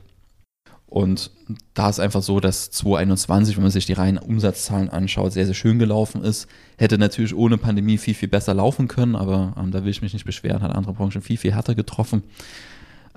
Und 0.87 1.31
da 1.73 1.89
ist 1.89 1.99
einfach 1.99 2.21
so, 2.21 2.39
dass 2.39 2.71
2021, 2.71 3.57
wenn 3.57 3.63
man 3.63 3.71
sich 3.71 3.85
die 3.85 3.93
reinen 3.93 4.17
Umsatzzahlen 4.17 4.89
anschaut, 4.89 5.33
sehr, 5.33 5.45
sehr 5.45 5.55
schön 5.55 5.79
gelaufen 5.79 6.23
ist. 6.23 6.47
Hätte 6.77 6.97
natürlich 6.97 7.35
ohne 7.35 7.57
Pandemie 7.57 7.97
viel, 7.97 8.13
viel 8.13 8.29
besser 8.29 8.53
laufen 8.53 8.87
können, 8.87 9.15
aber 9.15 9.55
ähm, 9.57 9.71
da 9.71 9.83
will 9.83 9.91
ich 9.91 10.01
mich 10.01 10.13
nicht 10.13 10.25
beschweren, 10.25 10.61
hat 10.61 10.75
andere 10.75 10.93
Branchen 10.93 11.21
viel, 11.21 11.37
viel 11.37 11.53
härter 11.53 11.75
getroffen. 11.75 12.23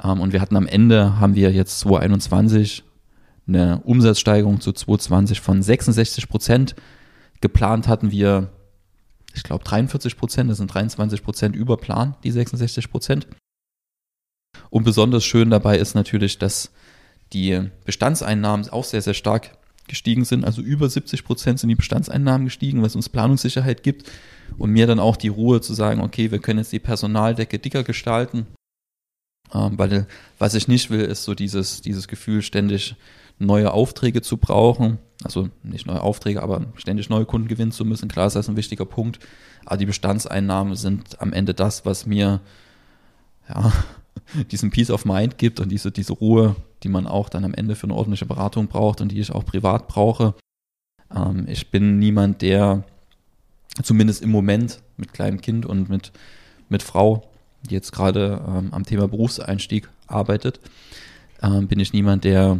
Ähm, 0.02 0.20
und 0.20 0.32
wir 0.32 0.40
hatten 0.40 0.56
am 0.56 0.66
Ende, 0.66 1.18
haben 1.20 1.34
wir 1.34 1.52
jetzt 1.52 1.80
2021 1.80 2.84
eine 3.46 3.80
Umsatzsteigerung 3.80 4.60
zu 4.60 4.72
2020 4.72 5.40
von 5.40 5.62
66 5.62 6.28
Prozent. 6.28 6.74
Geplant 7.40 7.88
hatten 7.88 8.10
wir, 8.10 8.50
ich 9.34 9.42
glaube, 9.42 9.64
43 9.64 10.16
Prozent, 10.16 10.50
das 10.50 10.58
sind 10.58 10.72
23 10.72 11.22
Prozent 11.22 11.56
über 11.56 11.76
Plan, 11.76 12.14
die 12.24 12.30
66 12.30 12.90
Prozent. 12.90 13.26
Und 14.70 14.84
besonders 14.84 15.24
schön 15.24 15.50
dabei 15.50 15.78
ist 15.78 15.94
natürlich, 15.94 16.38
dass 16.38 16.70
die 17.32 17.70
Bestandseinnahmen 17.84 18.68
auch 18.68 18.84
sehr, 18.84 19.02
sehr 19.02 19.14
stark 19.14 19.56
gestiegen 19.86 20.24
sind. 20.24 20.44
Also 20.44 20.60
über 20.60 20.88
70 20.88 21.24
Prozent 21.24 21.60
sind 21.60 21.70
die 21.70 21.74
Bestandseinnahmen 21.74 22.46
gestiegen, 22.46 22.82
was 22.82 22.94
uns 22.94 23.08
Planungssicherheit 23.08 23.82
gibt 23.82 24.10
und 24.58 24.70
mir 24.70 24.86
dann 24.86 25.00
auch 25.00 25.16
die 25.16 25.28
Ruhe 25.28 25.62
zu 25.62 25.72
sagen, 25.72 26.02
okay, 26.02 26.30
wir 26.30 26.38
können 26.38 26.58
jetzt 26.58 26.72
die 26.72 26.78
Personaldecke 26.78 27.58
dicker 27.58 27.84
gestalten. 27.84 28.46
Ähm, 29.54 29.78
weil 29.78 30.06
was 30.38 30.54
ich 30.54 30.68
nicht 30.68 30.90
will, 30.90 31.00
ist 31.00 31.24
so 31.24 31.34
dieses, 31.34 31.80
dieses 31.80 32.08
Gefühl, 32.08 32.42
ständig 32.42 32.96
neue 33.38 33.72
Aufträge 33.72 34.22
zu 34.22 34.36
brauchen. 34.36 34.98
Also 35.24 35.48
nicht 35.62 35.86
neue 35.86 36.00
Aufträge, 36.00 36.42
aber 36.42 36.66
ständig 36.76 37.08
neue 37.08 37.24
Kunden 37.24 37.48
gewinnen 37.48 37.72
zu 37.72 37.84
müssen. 37.84 38.08
Klar 38.08 38.26
ist 38.26 38.36
das 38.36 38.48
ein 38.48 38.56
wichtiger 38.56 38.84
Punkt. 38.84 39.18
Aber 39.64 39.76
die 39.76 39.86
Bestandseinnahmen 39.86 40.76
sind 40.76 41.20
am 41.20 41.32
Ende 41.32 41.54
das, 41.54 41.84
was 41.84 42.06
mir 42.06 42.40
ja, 43.48 43.72
diesen 44.50 44.70
Peace 44.70 44.90
of 44.90 45.04
Mind 45.04 45.38
gibt 45.38 45.60
und 45.60 45.70
diese, 45.70 45.90
diese 45.90 46.12
Ruhe, 46.12 46.56
die 46.82 46.88
man 46.88 47.06
auch 47.06 47.28
dann 47.28 47.44
am 47.44 47.54
Ende 47.54 47.74
für 47.74 47.84
eine 47.84 47.94
ordentliche 47.94 48.26
Beratung 48.26 48.68
braucht 48.68 49.00
und 49.00 49.10
die 49.10 49.20
ich 49.20 49.32
auch 49.32 49.44
privat 49.44 49.88
brauche. 49.88 50.34
Ähm, 51.14 51.46
ich 51.48 51.70
bin 51.70 51.98
niemand, 51.98 52.42
der 52.42 52.84
zumindest 53.82 54.22
im 54.22 54.30
Moment 54.30 54.80
mit 54.96 55.12
kleinem 55.12 55.40
Kind 55.40 55.66
und 55.66 55.88
mit, 55.88 56.12
mit 56.68 56.82
Frau, 56.82 57.27
die 57.62 57.74
jetzt 57.74 57.92
gerade 57.92 58.40
ähm, 58.46 58.68
am 58.72 58.84
Thema 58.84 59.08
Berufseinstieg 59.08 59.88
arbeitet, 60.06 60.60
ähm, 61.42 61.68
bin 61.68 61.80
ich 61.80 61.92
niemand, 61.92 62.24
der 62.24 62.58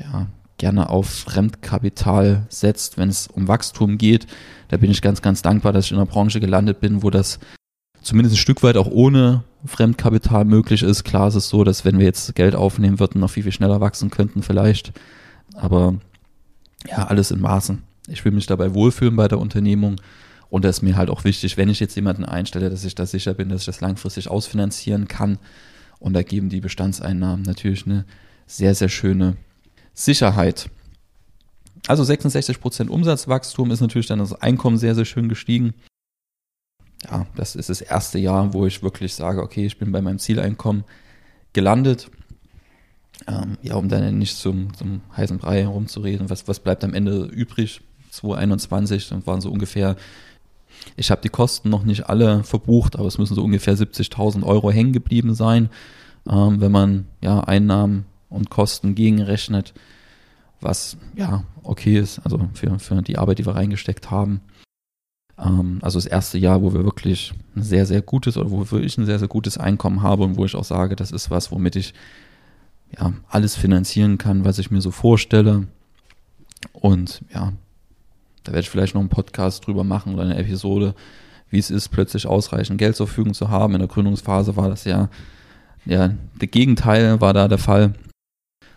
ja, 0.00 0.26
gerne 0.58 0.88
auf 0.88 1.08
Fremdkapital 1.08 2.46
setzt, 2.48 2.98
wenn 2.98 3.08
es 3.08 3.26
um 3.26 3.48
Wachstum 3.48 3.98
geht. 3.98 4.26
Da 4.68 4.76
bin 4.76 4.90
ich 4.90 5.02
ganz, 5.02 5.22
ganz 5.22 5.42
dankbar, 5.42 5.72
dass 5.72 5.86
ich 5.86 5.92
in 5.92 5.98
einer 5.98 6.06
Branche 6.06 6.40
gelandet 6.40 6.80
bin, 6.80 7.02
wo 7.02 7.10
das 7.10 7.38
zumindest 8.02 8.34
ein 8.34 8.38
Stück 8.38 8.62
weit 8.62 8.76
auch 8.76 8.86
ohne 8.86 9.44
Fremdkapital 9.64 10.44
möglich 10.44 10.82
ist. 10.82 11.04
Klar 11.04 11.28
ist 11.28 11.34
es 11.34 11.48
so, 11.48 11.64
dass 11.64 11.84
wenn 11.84 11.98
wir 11.98 12.04
jetzt 12.04 12.34
Geld 12.34 12.54
aufnehmen 12.54 13.00
würden, 13.00 13.20
noch 13.20 13.30
viel, 13.30 13.42
viel 13.42 13.52
schneller 13.52 13.80
wachsen 13.80 14.10
könnten 14.10 14.42
vielleicht. 14.42 14.92
Aber 15.54 15.94
ja, 16.88 17.06
alles 17.06 17.30
in 17.30 17.40
Maßen. 17.40 17.82
Ich 18.08 18.24
will 18.24 18.32
mich 18.32 18.46
dabei 18.46 18.74
wohlfühlen 18.74 19.16
bei 19.16 19.28
der 19.28 19.38
Unternehmung. 19.38 19.96
Und 20.54 20.64
das 20.64 20.76
ist 20.76 20.82
mir 20.82 20.96
halt 20.96 21.10
auch 21.10 21.24
wichtig, 21.24 21.56
wenn 21.56 21.68
ich 21.68 21.80
jetzt 21.80 21.96
jemanden 21.96 22.24
einstelle, 22.24 22.70
dass 22.70 22.84
ich 22.84 22.94
da 22.94 23.06
sicher 23.06 23.34
bin, 23.34 23.48
dass 23.48 23.62
ich 23.62 23.66
das 23.66 23.80
langfristig 23.80 24.30
ausfinanzieren 24.30 25.08
kann. 25.08 25.40
Und 25.98 26.12
da 26.12 26.22
geben 26.22 26.48
die 26.48 26.60
Bestandseinnahmen 26.60 27.42
natürlich 27.42 27.86
eine 27.86 28.04
sehr, 28.46 28.76
sehr 28.76 28.88
schöne 28.88 29.36
Sicherheit. 29.94 30.70
Also 31.88 32.04
66% 32.04 32.86
Umsatzwachstum 32.86 33.72
ist 33.72 33.80
natürlich 33.80 34.06
dann 34.06 34.20
das 34.20 34.32
Einkommen 34.32 34.78
sehr, 34.78 34.94
sehr 34.94 35.04
schön 35.04 35.28
gestiegen. 35.28 35.74
Ja, 37.10 37.26
das 37.34 37.56
ist 37.56 37.68
das 37.68 37.80
erste 37.80 38.20
Jahr, 38.20 38.52
wo 38.52 38.64
ich 38.64 38.80
wirklich 38.80 39.12
sage, 39.12 39.42
okay, 39.42 39.66
ich 39.66 39.80
bin 39.80 39.90
bei 39.90 40.02
meinem 40.02 40.20
Zieleinkommen 40.20 40.84
gelandet. 41.52 42.12
Ähm, 43.26 43.58
ja, 43.60 43.74
um 43.74 43.88
dann 43.88 44.20
nicht 44.20 44.36
zum, 44.36 44.72
zum 44.74 45.00
heißen 45.16 45.38
Brei 45.38 45.62
herumzureden, 45.62 46.30
was, 46.30 46.46
was 46.46 46.60
bleibt 46.60 46.84
am 46.84 46.94
Ende 46.94 47.24
übrig? 47.24 47.80
2021, 48.12 49.08
dann 49.08 49.26
waren 49.26 49.40
so 49.40 49.50
ungefähr, 49.50 49.96
ich 50.96 51.10
habe 51.10 51.22
die 51.22 51.28
Kosten 51.28 51.70
noch 51.70 51.84
nicht 51.84 52.08
alle 52.08 52.44
verbucht, 52.44 52.96
aber 52.96 53.06
es 53.06 53.18
müssen 53.18 53.34
so 53.34 53.42
ungefähr 53.42 53.76
70.000 53.76 54.44
Euro 54.44 54.70
hängen 54.70 54.92
geblieben 54.92 55.34
sein, 55.34 55.70
ähm, 56.28 56.60
wenn 56.60 56.72
man 56.72 57.06
ja 57.20 57.40
Einnahmen 57.40 58.06
und 58.28 58.50
Kosten 58.50 58.94
gegenrechnet, 58.94 59.74
was 60.60 60.96
ja 61.16 61.44
okay 61.62 61.98
ist, 61.98 62.20
also 62.20 62.48
für, 62.54 62.78
für 62.78 63.02
die 63.02 63.18
Arbeit, 63.18 63.38
die 63.38 63.46
wir 63.46 63.54
reingesteckt 63.54 64.10
haben. 64.10 64.40
Ähm, 65.38 65.78
also 65.82 65.98
das 65.98 66.06
erste 66.06 66.38
Jahr, 66.38 66.62
wo 66.62 66.72
wir 66.72 66.84
wirklich 66.84 67.34
ein 67.56 67.62
sehr, 67.62 67.86
sehr 67.86 68.02
gutes 68.02 68.36
oder 68.36 68.50
wo 68.50 68.76
ich 68.78 68.98
ein 68.98 69.06
sehr, 69.06 69.18
sehr 69.18 69.28
gutes 69.28 69.58
Einkommen 69.58 70.02
habe 70.02 70.24
und 70.24 70.36
wo 70.36 70.44
ich 70.44 70.54
auch 70.54 70.64
sage, 70.64 70.96
das 70.96 71.12
ist 71.12 71.30
was, 71.30 71.50
womit 71.50 71.76
ich 71.76 71.94
ja 72.98 73.12
alles 73.28 73.56
finanzieren 73.56 74.18
kann, 74.18 74.44
was 74.44 74.58
ich 74.58 74.70
mir 74.70 74.80
so 74.80 74.90
vorstelle. 74.90 75.66
Und 76.72 77.22
ja, 77.32 77.52
da 78.44 78.52
werde 78.52 78.60
ich 78.60 78.70
vielleicht 78.70 78.94
noch 78.94 79.00
einen 79.00 79.08
Podcast 79.08 79.66
drüber 79.66 79.84
machen 79.84 80.14
oder 80.14 80.22
eine 80.22 80.36
Episode, 80.36 80.94
wie 81.50 81.58
es 81.58 81.70
ist, 81.70 81.88
plötzlich 81.88 82.26
ausreichend 82.26 82.78
Geld 82.78 82.94
zur 82.96 83.06
Verfügung 83.06 83.34
zu 83.34 83.48
haben. 83.48 83.74
In 83.74 83.80
der 83.80 83.88
Gründungsphase 83.88 84.56
war 84.56 84.68
das 84.68 84.84
ja, 84.84 85.08
ja, 85.86 86.14
der 86.40 86.48
Gegenteil 86.48 87.20
war 87.20 87.32
da 87.32 87.48
der 87.48 87.58
Fall. 87.58 87.94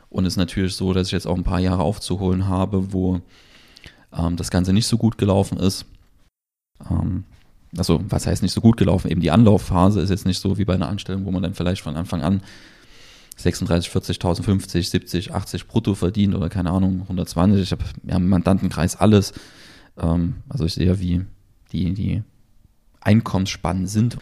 Und 0.09 0.25
es 0.25 0.33
ist 0.33 0.37
natürlich 0.37 0.75
so, 0.75 0.93
dass 0.93 1.07
ich 1.07 1.13
jetzt 1.13 1.27
auch 1.27 1.35
ein 1.35 1.43
paar 1.43 1.59
Jahre 1.59 1.83
aufzuholen 1.83 2.47
habe, 2.47 2.93
wo 2.93 3.21
ähm, 4.17 4.37
das 4.37 4.49
Ganze 4.49 4.73
nicht 4.73 4.87
so 4.87 4.97
gut 4.97 5.17
gelaufen 5.17 5.57
ist. 5.57 5.85
Ähm, 6.89 7.25
also, 7.77 8.01
was 8.07 8.25
heißt 8.25 8.41
nicht 8.41 8.53
so 8.53 8.61
gut 8.61 8.77
gelaufen? 8.77 9.11
Eben 9.11 9.21
die 9.21 9.31
Anlaufphase 9.31 9.99
ist 9.99 10.09
jetzt 10.09 10.25
nicht 10.25 10.39
so 10.39 10.57
wie 10.57 10.65
bei 10.65 10.75
einer 10.75 10.87
Anstellung, 10.87 11.25
wo 11.25 11.31
man 11.31 11.43
dann 11.43 11.53
vielleicht 11.53 11.81
von 11.81 11.97
Anfang 11.97 12.21
an 12.21 12.41
36, 13.37 13.91
40.000, 13.91 14.43
50, 14.43 14.89
70, 14.89 15.33
80 15.33 15.67
brutto 15.67 15.93
verdient 15.93 16.35
oder 16.35 16.49
keine 16.49 16.71
Ahnung, 16.71 17.01
120. 17.03 17.61
Ich 17.61 17.71
habe 17.71 17.83
ja, 18.03 18.17
im 18.17 18.27
Mandantenkreis 18.29 18.95
alles. 18.95 19.33
Ähm, 19.97 20.37
also 20.49 20.65
ich 20.65 20.73
sehe, 20.73 20.99
wie 20.99 21.25
die, 21.71 21.93
die 21.93 22.23
Einkommensspannen 23.01 23.87
sind 23.87 24.17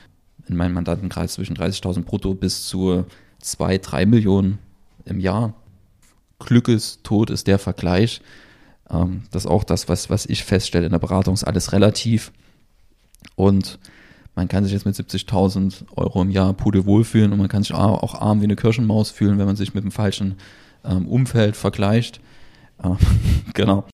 in 0.48 0.58
meinem 0.58 0.74
Mandantenkreis 0.74 1.34
zwischen 1.34 1.56
30.000 1.56 2.04
brutto 2.04 2.36
bis 2.36 2.68
zu 2.68 3.06
2, 3.40 3.78
3 3.78 4.06
Millionen 4.06 4.60
im 5.06 5.20
Jahr. 5.20 5.54
Glückes 6.40 7.00
Tod 7.02 7.30
ist 7.30 7.48
der 7.48 7.58
Vergleich. 7.58 8.22
Ähm, 8.90 9.24
das 9.32 9.46
ist 9.46 9.52
auch 9.52 9.64
das, 9.64 9.88
was, 9.88 10.10
was 10.10 10.26
ich 10.26 10.44
feststelle 10.44 10.86
in 10.86 10.92
der 10.92 11.00
Beratung, 11.00 11.34
ist 11.34 11.46
alles 11.46 11.72
relativ. 11.72 12.34
Und 13.36 13.80
man 14.36 14.48
kann 14.48 14.64
sich 14.64 14.74
jetzt 14.74 14.86
mit 14.86 14.96
70.000 14.96 15.86
Euro 15.96 16.22
im 16.22 16.30
Jahr 16.30 16.54
pudelwohl 16.54 17.04
fühlen 17.04 17.32
und 17.32 17.40
man 17.40 17.48
kann 17.48 17.64
sich 17.64 17.74
auch 17.74 18.22
arm 18.22 18.42
wie 18.42 18.46
eine 18.46 18.56
Kirschenmaus 18.56 19.12
fühlen, 19.12 19.38
wenn 19.38 19.46
man 19.46 19.56
sich 19.56 19.74
mit 19.74 19.84
dem 19.84 19.92
falschen 19.92 20.36
ähm, 20.84 21.08
Umfeld 21.08 21.56
vergleicht. 21.56 22.20
Äh, 22.84 22.90
genau. 23.54 23.86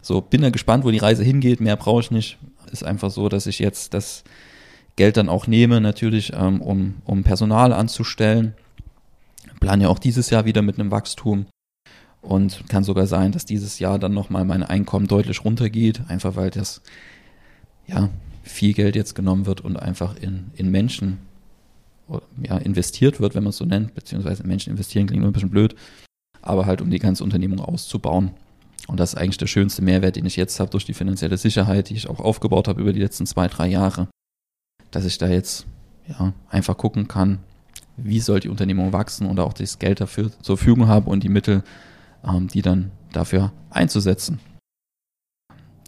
So, 0.00 0.20
bin 0.20 0.42
da 0.42 0.50
gespannt, 0.50 0.84
wo 0.84 0.90
die 0.90 0.98
Reise 0.98 1.22
hingeht. 1.22 1.60
Mehr 1.60 1.76
brauche 1.76 2.00
ich 2.00 2.10
nicht. 2.10 2.38
Ist 2.72 2.84
einfach 2.84 3.10
so, 3.10 3.28
dass 3.28 3.46
ich 3.46 3.60
jetzt 3.60 3.94
das 3.94 4.24
Geld 4.96 5.16
dann 5.16 5.28
auch 5.28 5.46
nehme, 5.46 5.80
natürlich, 5.80 6.32
ähm, 6.34 6.60
um, 6.60 6.96
um 7.04 7.22
Personal 7.22 7.72
anzustellen 7.72 8.54
plane 9.62 9.84
ja 9.84 9.88
auch 9.88 10.00
dieses 10.00 10.28
Jahr 10.28 10.44
wieder 10.44 10.60
mit 10.60 10.78
einem 10.78 10.90
Wachstum 10.90 11.46
und 12.20 12.64
kann 12.68 12.84
sogar 12.84 13.06
sein, 13.06 13.32
dass 13.32 13.46
dieses 13.46 13.78
Jahr 13.78 13.98
dann 13.98 14.12
nochmal 14.12 14.44
mein 14.44 14.62
Einkommen 14.62 15.06
deutlich 15.06 15.44
runtergeht, 15.44 16.02
einfach 16.08 16.36
weil 16.36 16.50
das 16.50 16.82
ja 17.86 18.10
viel 18.42 18.74
Geld 18.74 18.96
jetzt 18.96 19.14
genommen 19.14 19.46
wird 19.46 19.60
und 19.60 19.76
einfach 19.76 20.16
in, 20.16 20.50
in 20.54 20.70
Menschen 20.70 21.18
ja, 22.42 22.58
investiert 22.58 23.20
wird, 23.20 23.34
wenn 23.34 23.44
man 23.44 23.50
es 23.50 23.56
so 23.56 23.64
nennt, 23.64 23.94
beziehungsweise 23.94 24.46
Menschen 24.46 24.70
investieren 24.70 25.06
klingt 25.06 25.24
ein 25.24 25.32
bisschen 25.32 25.50
blöd, 25.50 25.74
aber 26.42 26.66
halt 26.66 26.80
um 26.80 26.90
die 26.90 26.98
ganze 26.98 27.24
Unternehmung 27.24 27.60
auszubauen. 27.60 28.32
Und 28.88 28.98
das 28.98 29.14
ist 29.14 29.18
eigentlich 29.18 29.38
der 29.38 29.46
schönste 29.46 29.82
Mehrwert, 29.82 30.16
den 30.16 30.26
ich 30.26 30.36
jetzt 30.36 30.58
habe 30.58 30.70
durch 30.70 30.84
die 30.84 30.94
finanzielle 30.94 31.36
Sicherheit, 31.36 31.88
die 31.88 31.94
ich 31.94 32.08
auch 32.08 32.18
aufgebaut 32.18 32.66
habe 32.66 32.80
über 32.80 32.92
die 32.92 33.00
letzten 33.00 33.26
zwei, 33.26 33.46
drei 33.46 33.68
Jahre, 33.68 34.08
dass 34.90 35.04
ich 35.04 35.18
da 35.18 35.28
jetzt 35.28 35.66
ja 36.08 36.32
einfach 36.50 36.76
gucken 36.76 37.06
kann, 37.06 37.38
wie 37.96 38.20
soll 38.20 38.40
die 38.40 38.48
Unternehmung 38.48 38.92
wachsen 38.92 39.26
und 39.26 39.38
auch 39.38 39.52
das 39.52 39.78
Geld 39.78 40.00
dafür 40.00 40.30
zur 40.42 40.56
Verfügung 40.56 40.88
haben 40.88 41.06
und 41.06 41.22
die 41.22 41.28
Mittel, 41.28 41.62
ähm, 42.24 42.48
die 42.48 42.62
dann 42.62 42.90
dafür 43.12 43.52
einzusetzen. 43.70 44.40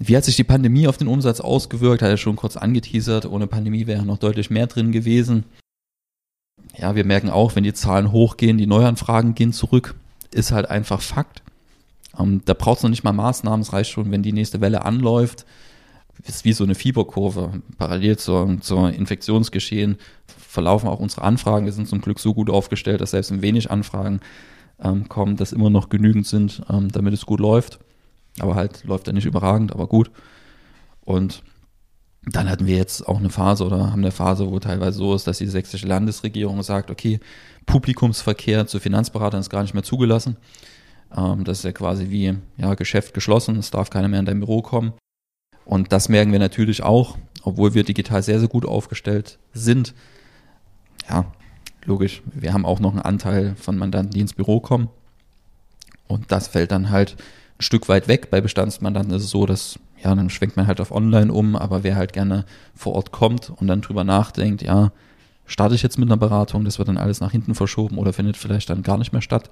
Wie 0.01 0.17
hat 0.17 0.25
sich 0.25 0.37
die 0.37 0.45
Pandemie 0.45 0.89
auf 0.89 0.97
den 0.97 1.09
Umsatz 1.09 1.41
ausgewirkt? 1.41 2.03
Hat 2.03 2.11
er 2.11 2.17
schon 2.17 2.37
kurz 2.37 2.57
angeteasert. 2.57 3.27
Ohne 3.27 3.47
Pandemie 3.47 3.87
wäre 3.87 4.05
noch 4.05 4.19
deutlich 4.19 4.51
mehr 4.51 4.67
drin 4.67 4.93
gewesen. 4.93 5.45
Ja, 6.77 6.97
wir 6.97 7.05
merken 7.05 7.31
auch, 7.31 7.55
wenn 7.55 7.65
die 7.65 7.73
Zahlen 7.73 8.11
hochgehen, 8.11 8.59
die 8.59 8.67
Neuanfragen 8.67 9.35
gehen 9.35 9.53
zurück, 9.53 9.95
ist 10.33 10.51
halt 10.51 10.69
einfach 10.69 11.01
Fakt. 11.01 11.43
Ähm, 12.19 12.43
da 12.45 12.55
braucht 12.55 12.79
es 12.79 12.83
noch 12.83 12.91
nicht 12.91 13.05
mal 13.05 13.13
Maßnahmen. 13.13 13.61
Es 13.61 13.73
reicht 13.73 13.91
schon, 13.91 14.11
wenn 14.11 14.23
die 14.23 14.33
nächste 14.33 14.61
Welle 14.61 14.85
anläuft, 14.85 15.47
ist 16.25 16.45
wie 16.45 16.53
so 16.53 16.65
eine 16.65 16.75
Fieberkurve. 16.75 17.63
Parallel 17.79 18.17
zur, 18.19 18.61
zur 18.61 18.91
Infektionsgeschehen 18.93 19.99
verlaufen 20.27 20.89
auch 20.89 21.01
unsere 21.01 21.23
Anfragen. 21.23 21.67
Wir 21.67 21.73
sind 21.73 21.89
zum 21.89 22.01
Glück 22.01 22.19
so 22.19 22.35
gut 22.35 22.51
aufgestellt, 22.51 23.01
dass 23.01 23.11
selbst 23.11 23.31
wenn 23.31 23.43
wenig 23.43 23.71
Anfragen 23.71 24.21
ähm, 24.83 25.09
kommen, 25.09 25.37
dass 25.37 25.53
immer 25.53 25.71
noch 25.71 25.89
genügend 25.89 26.27
sind, 26.27 26.63
ähm, 26.69 26.91
damit 26.91 27.15
es 27.15 27.27
gut 27.27 27.41
läuft. 27.41 27.79
Aber 28.41 28.55
halt 28.55 28.85
läuft 28.85 29.07
er 29.07 29.13
nicht 29.13 29.27
überragend, 29.27 29.73
aber 29.73 29.87
gut. 29.87 30.11
Und 31.05 31.43
dann 32.27 32.49
hatten 32.49 32.67
wir 32.67 32.77
jetzt 32.77 33.07
auch 33.07 33.19
eine 33.19 33.31
Phase 33.31 33.65
oder 33.65 33.91
haben 33.93 34.01
eine 34.01 34.11
Phase, 34.11 34.51
wo 34.51 34.59
teilweise 34.59 34.99
so 34.99 35.15
ist, 35.15 35.27
dass 35.27 35.39
die 35.39 35.47
sächsische 35.47 35.87
Landesregierung 35.87 36.63
sagt, 36.63 36.91
okay, 36.91 37.21
Publikumsverkehr 37.67 38.67
zu 38.67 38.81
Finanzberatern 38.81 39.41
ist 39.41 39.51
gar 39.51 39.63
nicht 39.63 39.75
mehr 39.75 39.83
zugelassen. 39.83 40.37
Ähm, 41.15 41.45
das 41.45 41.59
ist 41.59 41.65
ja 41.65 41.73
quasi 41.73 42.11
wie 42.11 42.35
ja, 42.57 42.75
Geschäft 42.75 43.15
geschlossen, 43.15 43.57
es 43.57 43.71
darf 43.71 43.91
keiner 43.91 44.09
mehr 44.09 44.21
in 44.21 44.27
dein 44.27 44.41
Büro 44.41 44.63
kommen. 44.63 44.95
Und 45.65 45.93
das 45.93 46.09
merken 46.09 46.33
wir 46.33 46.39
natürlich 46.39 46.83
auch, 46.83 47.17
obwohl 47.43 47.75
wir 47.75 47.85
digital 47.85 48.23
sehr, 48.23 48.39
sehr 48.39 48.49
gut 48.49 48.67
aufgestellt 48.67 49.39
sind. 49.53 49.95
Ja, 51.09 51.27
logisch, 51.85 52.23
wir 52.33 52.53
haben 52.53 52.67
auch 52.67 52.81
noch 52.81 52.93
einen 52.93 53.03
Anteil 53.03 53.55
von 53.57 53.77
Mandanten, 53.77 54.13
die 54.13 54.21
ins 54.21 54.35
Büro 54.35 54.61
kommen. 54.61 54.89
Und 56.07 56.33
das 56.33 56.49
fällt 56.49 56.71
dann 56.71 56.91
halt 56.91 57.17
ein 57.59 57.63
Stück 57.63 57.89
weit 57.89 58.09
weg. 58.09 58.31
Bei 58.31 58.41
Bestandsmandanten 58.41 59.15
ist 59.15 59.25
es 59.25 59.31
so, 59.31 59.47
dass, 59.47 59.79
ja, 60.03 60.15
dann 60.15 60.31
schwenkt 60.31 60.57
man 60.57 60.67
halt 60.67 60.81
auf 60.81 60.91
online 60.91 61.33
um, 61.33 61.57
aber 61.57 61.83
wer 61.83 61.97
halt 61.97 62.13
gerne 62.13 62.45
vor 62.75 62.95
Ort 62.95 63.13
kommt 63.13 63.51
und 63.51 63.67
dann 63.67 63.81
drüber 63.81 64.05
nachdenkt, 64.05 64.63
ja, 64.63 64.93
starte 65.47 65.75
ich 65.75 65.83
jetzt 65.83 65.99
mit 65.99 66.09
einer 66.09 66.17
Beratung, 66.17 66.65
das 66.65 66.79
wird 66.79 66.89
dann 66.89 66.99
alles 66.99 67.21
nach 67.21 67.33
hinten 67.33 67.55
verschoben 67.55 67.99
oder 67.99 68.13
findet 68.13 68.37
vielleicht 68.37 68.71
dann 68.71 68.83
gar 68.83 68.99
nicht 68.99 69.13
mehr 69.13 69.23
statt. 69.23 69.51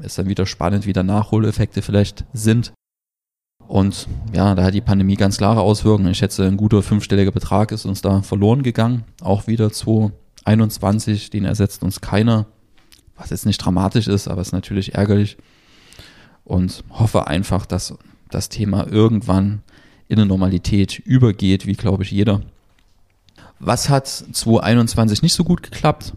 Ist 0.00 0.18
dann 0.18 0.28
wieder 0.28 0.46
spannend, 0.46 0.86
wie 0.86 0.92
da 0.94 1.02
Nachholeffekte 1.02 1.82
vielleicht 1.82 2.24
sind. 2.32 2.72
Und 3.68 4.08
ja, 4.32 4.54
da 4.54 4.64
hat 4.64 4.74
die 4.74 4.80
Pandemie 4.80 5.16
ganz 5.16 5.36
klare 5.36 5.60
Auswirkungen. 5.60 6.10
Ich 6.10 6.18
schätze, 6.18 6.46
ein 6.46 6.56
guter 6.56 6.82
fünfstelliger 6.82 7.30
Betrag 7.30 7.72
ist 7.72 7.84
uns 7.84 8.00
da 8.00 8.22
verloren 8.22 8.62
gegangen. 8.62 9.04
Auch 9.20 9.46
wieder 9.46 9.70
2021, 9.70 11.30
den 11.30 11.44
ersetzt 11.44 11.82
uns 11.82 12.00
keiner. 12.00 12.46
Was 13.16 13.30
jetzt 13.30 13.46
nicht 13.46 13.58
dramatisch 13.58 14.08
ist, 14.08 14.28
aber 14.28 14.40
ist 14.40 14.52
natürlich 14.52 14.94
ärgerlich. 14.94 15.36
Und 16.44 16.84
hoffe 16.90 17.26
einfach, 17.26 17.66
dass 17.66 17.94
das 18.30 18.48
Thema 18.48 18.86
irgendwann 18.86 19.62
in 20.08 20.18
eine 20.18 20.26
Normalität 20.26 20.98
übergeht, 20.98 21.66
wie 21.66 21.74
glaube 21.74 22.02
ich 22.02 22.10
jeder. 22.10 22.42
Was 23.58 23.88
hat 23.88 24.08
2021 24.08 25.22
nicht 25.22 25.34
so 25.34 25.44
gut 25.44 25.62
geklappt? 25.62 26.14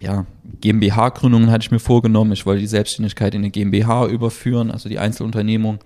Ja, 0.00 0.26
GmbH-Gründungen 0.60 1.50
hatte 1.50 1.64
ich 1.64 1.70
mir 1.70 1.78
vorgenommen. 1.78 2.32
Ich 2.32 2.46
wollte 2.46 2.60
die 2.60 2.66
Selbstständigkeit 2.66 3.34
in 3.34 3.40
eine 3.40 3.50
GmbH 3.50 4.06
überführen, 4.06 4.70
also 4.70 4.88
die 4.88 4.98
Einzelunternehmung. 4.98 5.78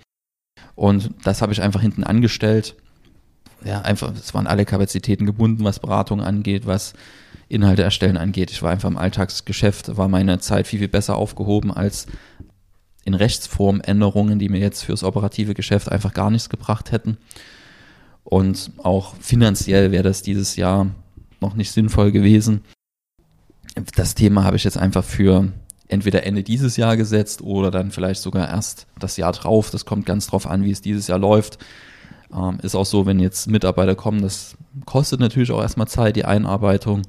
Und 0.75 1.11
das 1.25 1.41
habe 1.41 1.53
ich 1.53 1.63
einfach 1.63 1.81
hinten 1.81 2.05
angestellt. 2.05 2.75
Ja, 3.65 3.81
einfach, 3.81 4.13
es 4.15 4.35
waren 4.35 4.47
alle 4.47 4.65
Kapazitäten 4.65 5.27
gebunden, 5.27 5.65
was 5.65 5.81
Beratung 5.81 6.21
angeht, 6.21 6.67
was 6.67 6.95
Inhalte 7.49 7.83
erstellen 7.83 8.17
angeht. 8.17 8.51
Ich 8.51 8.63
war 8.63 8.71
einfach 8.71 8.89
im 8.89 8.99
Alltagsgeschäft, 8.99 9.97
war 9.97 10.09
meine 10.09 10.39
Zeit 10.39 10.67
viel, 10.67 10.79
viel 10.79 10.89
besser 10.89 11.17
aufgehoben 11.17 11.73
als 11.73 12.07
in 13.09 13.15
Rechtsformänderungen, 13.15 14.39
die 14.39 14.51
mir 14.51 14.61
jetzt 14.61 14.85
fürs 14.85 15.03
operative 15.03 15.55
Geschäft 15.55 15.91
einfach 15.91 16.13
gar 16.13 16.31
nichts 16.31 16.51
gebracht 16.51 16.93
hätten. 16.93 17.17
Und 18.23 18.71
auch 18.77 19.15
finanziell 19.17 19.91
wäre 19.91 20.03
das 20.03 20.21
dieses 20.21 20.57
Jahr 20.57 20.87
noch 21.41 21.55
nicht 21.55 21.73
sinnvoll 21.73 22.13
gewesen. 22.13 22.61
Das 23.97 24.15
Thema 24.15 24.45
habe 24.45 24.57
ich 24.57 24.65
jetzt 24.65 24.77
einfach 24.77 25.05
für 25.05 25.51
entweder 25.89 26.27
Ende 26.27 26.43
dieses 26.43 26.77
Jahr 26.77 26.99
gesetzt 26.99 27.41
oder 27.41 27.71
dann 27.71 27.91
vielleicht 27.91 28.21
sogar 28.21 28.47
erst 28.47 28.87
das 28.99 29.17
Jahr 29.17 29.33
drauf. 29.33 29.71
Das 29.71 29.87
kommt 29.87 30.05
ganz 30.05 30.27
drauf 30.27 30.47
an, 30.47 30.65
wie 30.65 30.71
es 30.71 30.83
dieses 30.83 31.07
Jahr 31.07 31.19
läuft. 31.19 31.59
Ähm, 32.31 32.59
ist 32.63 32.75
auch 32.75 32.85
so, 32.85 33.07
wenn 33.07 33.21
jetzt 33.21 33.49
Mitarbeiter 33.49 33.95
kommen, 33.95 34.21
das 34.21 34.59
kostet 34.85 35.21
natürlich 35.21 35.51
auch 35.51 35.63
erstmal 35.63 35.89
Zeit, 35.89 36.17
die 36.17 36.27
Einarbeitung. 36.27 37.03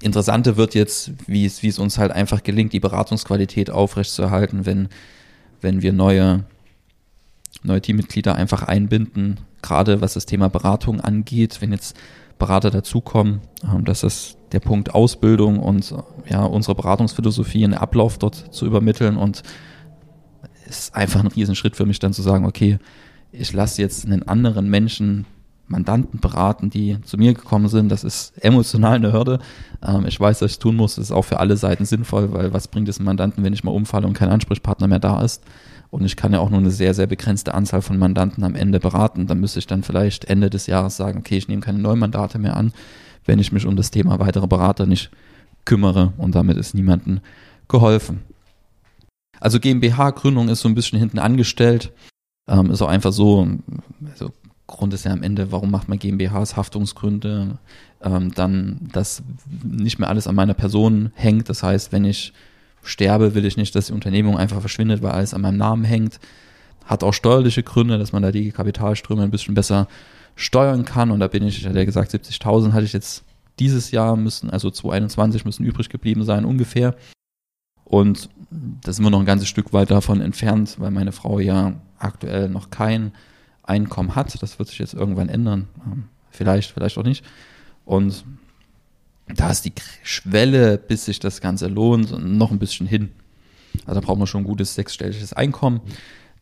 Interessante 0.00 0.56
wird 0.56 0.74
jetzt, 0.74 1.12
wie 1.26 1.46
es, 1.46 1.62
wie 1.62 1.68
es 1.68 1.78
uns 1.78 1.98
halt 1.98 2.12
einfach 2.12 2.42
gelingt, 2.42 2.72
die 2.72 2.80
Beratungsqualität 2.80 3.70
aufrechtzuerhalten, 3.70 4.66
wenn, 4.66 4.88
wenn 5.60 5.80
wir 5.82 5.92
neue, 5.92 6.44
neue 7.62 7.80
Teammitglieder 7.80 8.34
einfach 8.34 8.62
einbinden, 8.62 9.40
gerade 9.62 10.00
was 10.00 10.14
das 10.14 10.26
Thema 10.26 10.48
Beratung 10.48 11.00
angeht, 11.00 11.60
wenn 11.60 11.72
jetzt 11.72 11.96
Berater 12.38 12.70
dazukommen, 12.70 13.40
ähm, 13.64 13.84
dass 13.84 14.00
das 14.00 14.36
der 14.52 14.60
Punkt 14.60 14.94
Ausbildung 14.94 15.58
und 15.58 15.94
ja, 16.28 16.44
unsere 16.44 16.74
Beratungsphilosophie 16.74 17.62
in 17.62 17.74
Ablauf 17.74 18.18
dort 18.18 18.54
zu 18.54 18.66
übermitteln 18.66 19.16
und 19.16 19.42
ist 20.68 20.94
einfach 20.94 21.20
ein 21.20 21.26
Riesenschritt 21.28 21.76
für 21.76 21.86
mich 21.86 21.98
dann 21.98 22.12
zu 22.12 22.22
sagen, 22.22 22.44
okay, 22.44 22.78
ich 23.32 23.52
lasse 23.52 23.82
jetzt 23.82 24.04
einen 24.04 24.26
anderen 24.28 24.68
Menschen 24.68 25.26
Mandanten 25.68 26.20
beraten, 26.20 26.70
die 26.70 27.00
zu 27.02 27.16
mir 27.16 27.34
gekommen 27.34 27.68
sind. 27.68 27.90
Das 27.90 28.04
ist 28.04 28.36
emotional 28.42 28.94
eine 28.94 29.12
Hürde. 29.12 29.40
Ähm, 29.86 30.06
ich 30.06 30.18
weiß, 30.18 30.38
dass 30.38 30.52
ich 30.52 30.58
tun 30.58 30.76
muss. 30.76 30.96
Das 30.96 31.06
ist 31.06 31.12
auch 31.12 31.24
für 31.24 31.40
alle 31.40 31.56
Seiten 31.56 31.84
sinnvoll, 31.84 32.32
weil 32.32 32.52
was 32.52 32.68
bringt 32.68 32.88
es 32.88 32.98
einem 32.98 33.06
Mandanten, 33.06 33.44
wenn 33.44 33.52
ich 33.52 33.64
mal 33.64 33.72
umfalle 33.72 34.06
und 34.06 34.14
kein 34.14 34.30
Ansprechpartner 34.30 34.86
mehr 34.86 34.98
da 34.98 35.22
ist? 35.22 35.42
Und 35.90 36.04
ich 36.04 36.16
kann 36.16 36.32
ja 36.32 36.40
auch 36.40 36.50
nur 36.50 36.58
eine 36.58 36.70
sehr, 36.70 36.94
sehr 36.94 37.06
begrenzte 37.06 37.54
Anzahl 37.54 37.82
von 37.82 37.98
Mandanten 37.98 38.44
am 38.44 38.54
Ende 38.54 38.80
beraten. 38.80 39.26
Dann 39.26 39.40
müsste 39.40 39.58
ich 39.58 39.66
dann 39.66 39.82
vielleicht 39.82 40.24
Ende 40.26 40.50
des 40.50 40.66
Jahres 40.66 40.96
sagen, 40.96 41.18
okay, 41.18 41.36
ich 41.36 41.48
nehme 41.48 41.62
keine 41.62 41.78
neuen 41.78 41.98
Mandate 41.98 42.38
mehr 42.38 42.56
an, 42.56 42.72
wenn 43.24 43.38
ich 43.38 43.52
mich 43.52 43.66
um 43.66 43.76
das 43.76 43.90
Thema 43.90 44.18
weitere 44.18 44.46
Berater 44.46 44.86
nicht 44.86 45.10
kümmere. 45.64 46.12
Und 46.18 46.34
damit 46.34 46.56
ist 46.56 46.74
niemandem 46.74 47.20
geholfen. 47.68 48.22
Also 49.40 49.60
GmbH-Gründung 49.60 50.48
ist 50.48 50.60
so 50.60 50.68
ein 50.68 50.74
bisschen 50.74 50.98
hinten 50.98 51.18
angestellt. 51.18 51.92
Ähm, 52.48 52.70
ist 52.70 52.82
auch 52.82 52.88
einfach 52.88 53.12
so, 53.12 53.46
also 54.10 54.32
Grund 54.66 54.92
ist 54.94 55.04
ja 55.04 55.12
am 55.12 55.22
Ende, 55.22 55.52
warum 55.52 55.70
macht 55.70 55.88
man 55.88 55.98
GmbHs, 55.98 56.56
Haftungsgründe, 56.56 57.58
ähm, 58.02 58.32
dann, 58.34 58.88
dass 58.92 59.22
nicht 59.62 59.98
mehr 59.98 60.08
alles 60.08 60.26
an 60.26 60.34
meiner 60.34 60.54
Person 60.54 61.12
hängt. 61.14 61.48
Das 61.48 61.62
heißt, 61.62 61.92
wenn 61.92 62.04
ich 62.04 62.32
sterbe, 62.82 63.34
will 63.34 63.44
ich 63.44 63.56
nicht, 63.56 63.74
dass 63.74 63.86
die 63.86 63.92
Unternehmung 63.92 64.36
einfach 64.36 64.60
verschwindet, 64.60 65.02
weil 65.02 65.12
alles 65.12 65.34
an 65.34 65.42
meinem 65.42 65.58
Namen 65.58 65.84
hängt. 65.84 66.18
Hat 66.84 67.04
auch 67.04 67.14
steuerliche 67.14 67.62
Gründe, 67.62 67.98
dass 67.98 68.12
man 68.12 68.22
da 68.22 68.32
die 68.32 68.50
Kapitalströme 68.50 69.22
ein 69.22 69.30
bisschen 69.30 69.54
besser 69.54 69.88
steuern 70.34 70.84
kann. 70.84 71.10
Und 71.10 71.20
da 71.20 71.28
bin 71.28 71.44
ich, 71.46 71.58
ich 71.58 71.66
hatte 71.66 71.78
ja 71.78 71.84
gesagt, 71.84 72.12
70.000 72.12 72.72
hatte 72.72 72.84
ich 72.84 72.92
jetzt 72.92 73.24
dieses 73.58 73.90
Jahr 73.90 74.16
müssen, 74.16 74.50
also 74.50 74.70
2021 74.70 75.44
müssen 75.44 75.64
übrig 75.64 75.88
geblieben 75.88 76.24
sein 76.24 76.44
ungefähr. 76.44 76.94
Und 77.84 78.28
da 78.50 78.92
sind 78.92 79.04
wir 79.04 79.10
noch 79.10 79.20
ein 79.20 79.26
ganzes 79.26 79.48
Stück 79.48 79.72
weit 79.72 79.90
davon 79.90 80.20
entfernt, 80.20 80.76
weil 80.78 80.90
meine 80.90 81.12
Frau 81.12 81.38
ja 81.38 81.74
aktuell 81.98 82.48
noch 82.48 82.70
kein 82.70 83.12
Einkommen 83.66 84.14
hat. 84.14 84.40
Das 84.42 84.58
wird 84.58 84.68
sich 84.68 84.78
jetzt 84.78 84.94
irgendwann 84.94 85.28
ändern. 85.28 85.68
Ähm, 85.84 86.04
vielleicht, 86.30 86.72
vielleicht 86.72 86.98
auch 86.98 87.04
nicht. 87.04 87.24
Und 87.84 88.24
da 89.28 89.50
ist 89.50 89.64
die 89.64 89.72
Schwelle, 90.02 90.78
bis 90.78 91.06
sich 91.06 91.18
das 91.18 91.40
Ganze 91.40 91.66
lohnt, 91.66 92.16
noch 92.22 92.50
ein 92.50 92.58
bisschen 92.58 92.86
hin. 92.86 93.10
Also 93.84 94.00
da 94.00 94.06
braucht 94.06 94.18
man 94.18 94.26
schon 94.26 94.42
ein 94.42 94.46
gutes 94.46 94.74
sechsstelliges 94.74 95.32
Einkommen, 95.32 95.80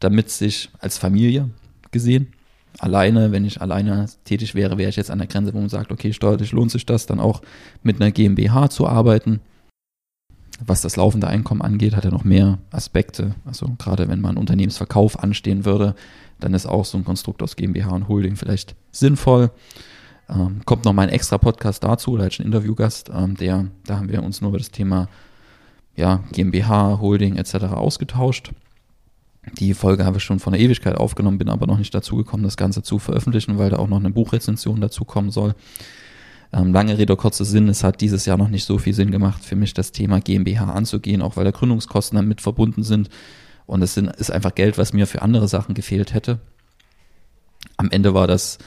damit 0.00 0.30
sich 0.30 0.70
als 0.78 0.98
Familie 0.98 1.48
gesehen, 1.90 2.32
alleine, 2.78 3.32
wenn 3.32 3.44
ich 3.44 3.60
alleine 3.60 4.06
tätig 4.24 4.54
wäre, 4.54 4.78
wäre 4.78 4.90
ich 4.90 4.96
jetzt 4.96 5.10
an 5.10 5.18
der 5.18 5.26
Grenze, 5.26 5.54
wo 5.54 5.58
man 5.58 5.68
sagt, 5.68 5.92
okay, 5.92 6.12
steuerlich 6.12 6.52
lohnt 6.52 6.70
sich 6.70 6.86
das, 6.86 7.06
dann 7.06 7.20
auch 7.20 7.42
mit 7.82 8.00
einer 8.00 8.10
GmbH 8.10 8.70
zu 8.70 8.86
arbeiten. 8.86 9.40
Was 10.64 10.82
das 10.82 10.96
laufende 10.96 11.26
Einkommen 11.26 11.62
angeht, 11.62 11.96
hat 11.96 12.04
er 12.04 12.12
noch 12.12 12.24
mehr 12.24 12.58
Aspekte. 12.70 13.34
Also 13.44 13.74
gerade 13.78 14.08
wenn 14.08 14.20
man 14.20 14.36
Unternehmensverkauf 14.36 15.18
anstehen 15.18 15.64
würde, 15.64 15.94
dann 16.40 16.54
ist 16.54 16.66
auch 16.66 16.84
so 16.84 16.98
ein 16.98 17.04
Konstrukt 17.04 17.42
aus 17.42 17.56
GmbH 17.56 17.90
und 17.90 18.08
Holding 18.08 18.36
vielleicht 18.36 18.74
sinnvoll. 18.90 19.50
Ähm, 20.28 20.62
kommt 20.64 20.84
noch 20.84 20.92
mal 20.92 21.02
ein 21.02 21.08
extra 21.10 21.38
Podcast 21.38 21.84
dazu, 21.84 22.16
da 22.16 22.26
ich 22.26 22.40
einen 22.40 22.46
Interviewgast, 22.46 23.10
ähm, 23.14 23.36
der, 23.36 23.66
da 23.86 23.98
haben 23.98 24.08
wir 24.08 24.22
uns 24.22 24.40
nur 24.40 24.50
über 24.50 24.58
das 24.58 24.70
Thema 24.70 25.08
ja, 25.96 26.24
GmbH, 26.32 26.98
Holding 27.00 27.36
etc. 27.36 27.54
ausgetauscht. 27.74 28.52
Die 29.58 29.74
Folge 29.74 30.04
habe 30.04 30.16
ich 30.16 30.24
schon 30.24 30.40
von 30.40 30.54
der 30.54 30.62
Ewigkeit 30.62 30.96
aufgenommen, 30.96 31.38
bin 31.38 31.50
aber 31.50 31.66
noch 31.66 31.78
nicht 31.78 31.94
dazu 31.94 32.16
gekommen, 32.16 32.42
das 32.42 32.56
Ganze 32.56 32.82
zu 32.82 32.98
veröffentlichen, 32.98 33.58
weil 33.58 33.70
da 33.70 33.76
auch 33.76 33.88
noch 33.88 33.98
eine 33.98 34.10
Buchrezension 34.10 34.80
dazu 34.80 35.04
kommen 35.04 35.30
soll. 35.30 35.54
Ähm, 36.52 36.72
lange 36.72 36.96
Rede, 36.96 37.16
kurzer 37.16 37.44
Sinn, 37.44 37.68
es 37.68 37.84
hat 37.84 38.00
dieses 38.00 38.24
Jahr 38.26 38.38
noch 38.38 38.48
nicht 38.48 38.64
so 38.64 38.78
viel 38.78 38.94
Sinn 38.94 39.10
gemacht 39.10 39.44
für 39.44 39.56
mich, 39.56 39.74
das 39.74 39.92
Thema 39.92 40.20
GmbH 40.20 40.72
anzugehen, 40.72 41.20
auch 41.20 41.36
weil 41.36 41.44
da 41.44 41.50
Gründungskosten 41.50 42.16
damit 42.16 42.40
verbunden 42.40 42.82
sind. 42.82 43.10
Und 43.66 43.82
es 43.82 43.96
ist 43.96 44.30
einfach 44.30 44.54
Geld, 44.54 44.78
was 44.78 44.92
mir 44.92 45.06
für 45.06 45.22
andere 45.22 45.48
Sachen 45.48 45.74
gefehlt 45.74 46.12
hätte. 46.12 46.38
Am 47.76 47.90
Ende 47.90 48.14
war 48.14 48.26
das 48.26 48.58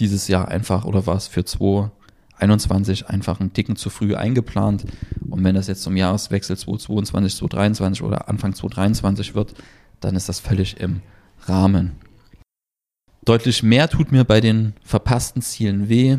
dieses 0.00 0.28
Jahr 0.28 0.48
einfach 0.48 0.84
oder 0.84 1.06
war 1.06 1.16
es 1.16 1.26
für 1.26 1.44
2021 1.44 3.08
einfach 3.08 3.40
einen 3.40 3.52
Ticken 3.52 3.76
zu 3.76 3.90
früh 3.90 4.14
eingeplant. 4.14 4.84
Und 5.28 5.44
wenn 5.44 5.54
das 5.54 5.66
jetzt 5.66 5.82
zum 5.82 5.96
Jahreswechsel 5.96 6.56
2022, 6.56 7.38
2023 7.38 8.02
oder 8.02 8.28
Anfang 8.28 8.54
2023 8.54 9.34
wird, 9.34 9.54
dann 10.00 10.16
ist 10.16 10.28
das 10.28 10.40
völlig 10.40 10.80
im 10.80 11.02
Rahmen. 11.46 11.92
Deutlich 13.24 13.62
mehr 13.62 13.88
tut 13.88 14.12
mir 14.12 14.24
bei 14.24 14.40
den 14.40 14.72
verpassten 14.82 15.42
Zielen 15.42 15.88
weh, 15.88 16.18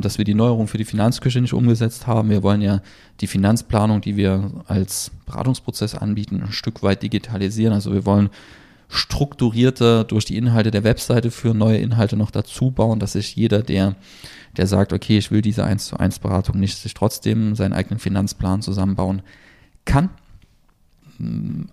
dass 0.00 0.18
wir 0.18 0.24
die 0.24 0.34
Neuerung 0.34 0.68
für 0.68 0.78
die 0.78 0.84
Finanzküche 0.84 1.40
nicht 1.40 1.54
umgesetzt 1.54 2.06
haben. 2.06 2.30
Wir 2.30 2.42
wollen 2.42 2.62
ja 2.62 2.80
die 3.20 3.26
Finanzplanung, 3.26 4.00
die 4.00 4.16
wir 4.16 4.50
als 4.66 5.10
Beratungsprozess 5.26 5.94
anbieten, 5.94 6.42
ein 6.42 6.52
Stück 6.52 6.82
weit 6.82 7.02
digitalisieren. 7.02 7.74
Also 7.74 7.92
wir 7.92 8.06
wollen 8.06 8.30
strukturierter 8.88 10.04
durch 10.04 10.26
die 10.26 10.36
Inhalte 10.36 10.70
der 10.70 10.84
Webseite 10.84 11.30
für 11.30 11.54
neue 11.54 11.78
Inhalte 11.78 12.16
noch 12.16 12.30
dazu 12.30 12.70
bauen, 12.70 13.00
dass 13.00 13.12
sich 13.12 13.34
jeder, 13.34 13.62
der, 13.62 13.96
der 14.56 14.66
sagt, 14.66 14.92
okay, 14.92 15.18
ich 15.18 15.30
will 15.30 15.40
diese 15.40 15.64
1 15.64 15.86
zu 15.86 15.96
1 15.96 16.18
Beratung 16.18 16.60
nicht, 16.60 16.76
sich 16.76 16.92
trotzdem 16.92 17.54
seinen 17.54 17.72
eigenen 17.72 17.98
Finanzplan 17.98 18.60
zusammenbauen 18.60 19.22
kann. 19.84 20.10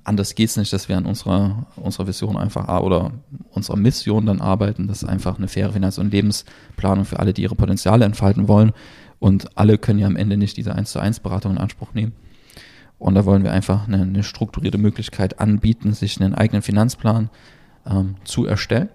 Anders 0.03 0.35
geht 0.35 0.49
es 0.49 0.57
nicht, 0.57 0.71
dass 0.73 0.89
wir 0.89 0.97
an 0.97 1.05
unserer, 1.05 1.67
unserer 1.75 2.07
Vision 2.07 2.37
einfach 2.37 2.81
oder 2.81 3.11
unserer 3.51 3.77
Mission 3.77 4.25
dann 4.25 4.41
arbeiten, 4.41 4.87
das 4.87 5.03
ist 5.03 5.09
einfach 5.09 5.37
eine 5.37 5.47
faire 5.47 5.73
Finanz- 5.73 5.97
und 5.97 6.11
Lebensplanung 6.11 7.05
für 7.05 7.19
alle, 7.19 7.33
die 7.33 7.43
ihre 7.43 7.55
Potenziale 7.55 8.05
entfalten 8.05 8.47
wollen. 8.47 8.73
Und 9.19 9.57
alle 9.57 9.77
können 9.77 9.99
ja 9.99 10.07
am 10.07 10.15
Ende 10.15 10.37
nicht 10.37 10.55
diese 10.57 10.75
1 10.75 10.91
zu 10.91 10.99
1 10.99 11.19
Beratung 11.19 11.53
in 11.53 11.57
Anspruch 11.57 11.93
nehmen. 11.93 12.13
Und 12.99 13.15
da 13.15 13.25
wollen 13.25 13.43
wir 13.43 13.51
einfach 13.51 13.87
eine, 13.87 14.01
eine 14.01 14.23
strukturierte 14.23 14.77
Möglichkeit 14.77 15.39
anbieten, 15.39 15.93
sich 15.93 16.19
einen 16.21 16.35
eigenen 16.35 16.61
Finanzplan 16.61 17.29
ähm, 17.85 18.15
zu 18.23 18.45
erstellen. 18.45 18.89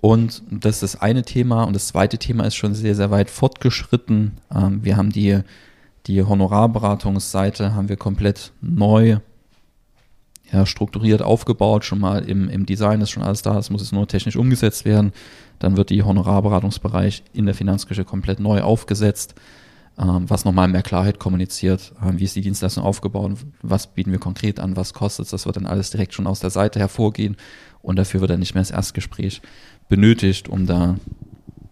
Und 0.00 0.42
das 0.50 0.76
ist 0.76 0.94
das 0.94 1.02
eine 1.02 1.24
Thema. 1.24 1.64
Und 1.64 1.74
das 1.74 1.88
zweite 1.88 2.18
Thema 2.18 2.44
ist 2.44 2.54
schon 2.54 2.74
sehr, 2.74 2.94
sehr 2.94 3.10
weit 3.10 3.30
fortgeschritten. 3.30 4.38
Ähm, 4.54 4.84
wir 4.84 4.96
haben 4.96 5.10
die, 5.10 5.40
die 6.08 6.22
Honorarberatungsseite 6.24 7.74
haben 7.74 7.88
wir 7.88 7.96
komplett 7.96 8.52
neu 8.60 9.18
ja, 10.50 10.64
strukturiert 10.64 11.20
aufgebaut, 11.20 11.84
schon 11.84 12.00
mal 12.00 12.24
im, 12.24 12.48
im 12.48 12.64
Design 12.64 13.02
ist 13.02 13.10
schon 13.10 13.22
alles 13.22 13.42
da, 13.42 13.58
es 13.58 13.68
muss 13.68 13.82
jetzt 13.82 13.92
nur 13.92 14.08
technisch 14.08 14.36
umgesetzt 14.36 14.86
werden. 14.86 15.12
Dann 15.58 15.76
wird 15.76 15.90
die 15.90 16.02
Honorarberatungsbereich 16.02 17.22
in 17.34 17.44
der 17.44 17.54
Finanzküche 17.54 18.04
komplett 18.04 18.40
neu 18.40 18.62
aufgesetzt 18.62 19.34
ähm, 19.98 20.30
was 20.30 20.44
nochmal 20.44 20.68
mehr 20.68 20.82
Klarheit 20.82 21.18
kommuniziert, 21.18 21.92
ähm, 22.02 22.18
wie 22.18 22.24
ist 22.24 22.36
die 22.36 22.40
Dienstleistung 22.40 22.84
aufgebaut, 22.84 23.32
was 23.62 23.88
bieten 23.88 24.12
wir 24.12 24.20
konkret 24.20 24.60
an, 24.60 24.76
was 24.76 24.94
kostet 24.94 25.24
es, 25.24 25.30
das 25.32 25.46
wird 25.46 25.56
dann 25.56 25.66
alles 25.66 25.90
direkt 25.90 26.14
schon 26.14 26.26
aus 26.26 26.40
der 26.40 26.50
Seite 26.50 26.78
hervorgehen 26.78 27.36
und 27.82 27.96
dafür 27.96 28.20
wird 28.20 28.30
dann 28.30 28.38
nicht 28.38 28.54
mehr 28.54 28.62
das 28.62 28.70
Erstgespräch 28.70 29.42
benötigt, 29.88 30.48
um 30.48 30.66
da 30.66 30.96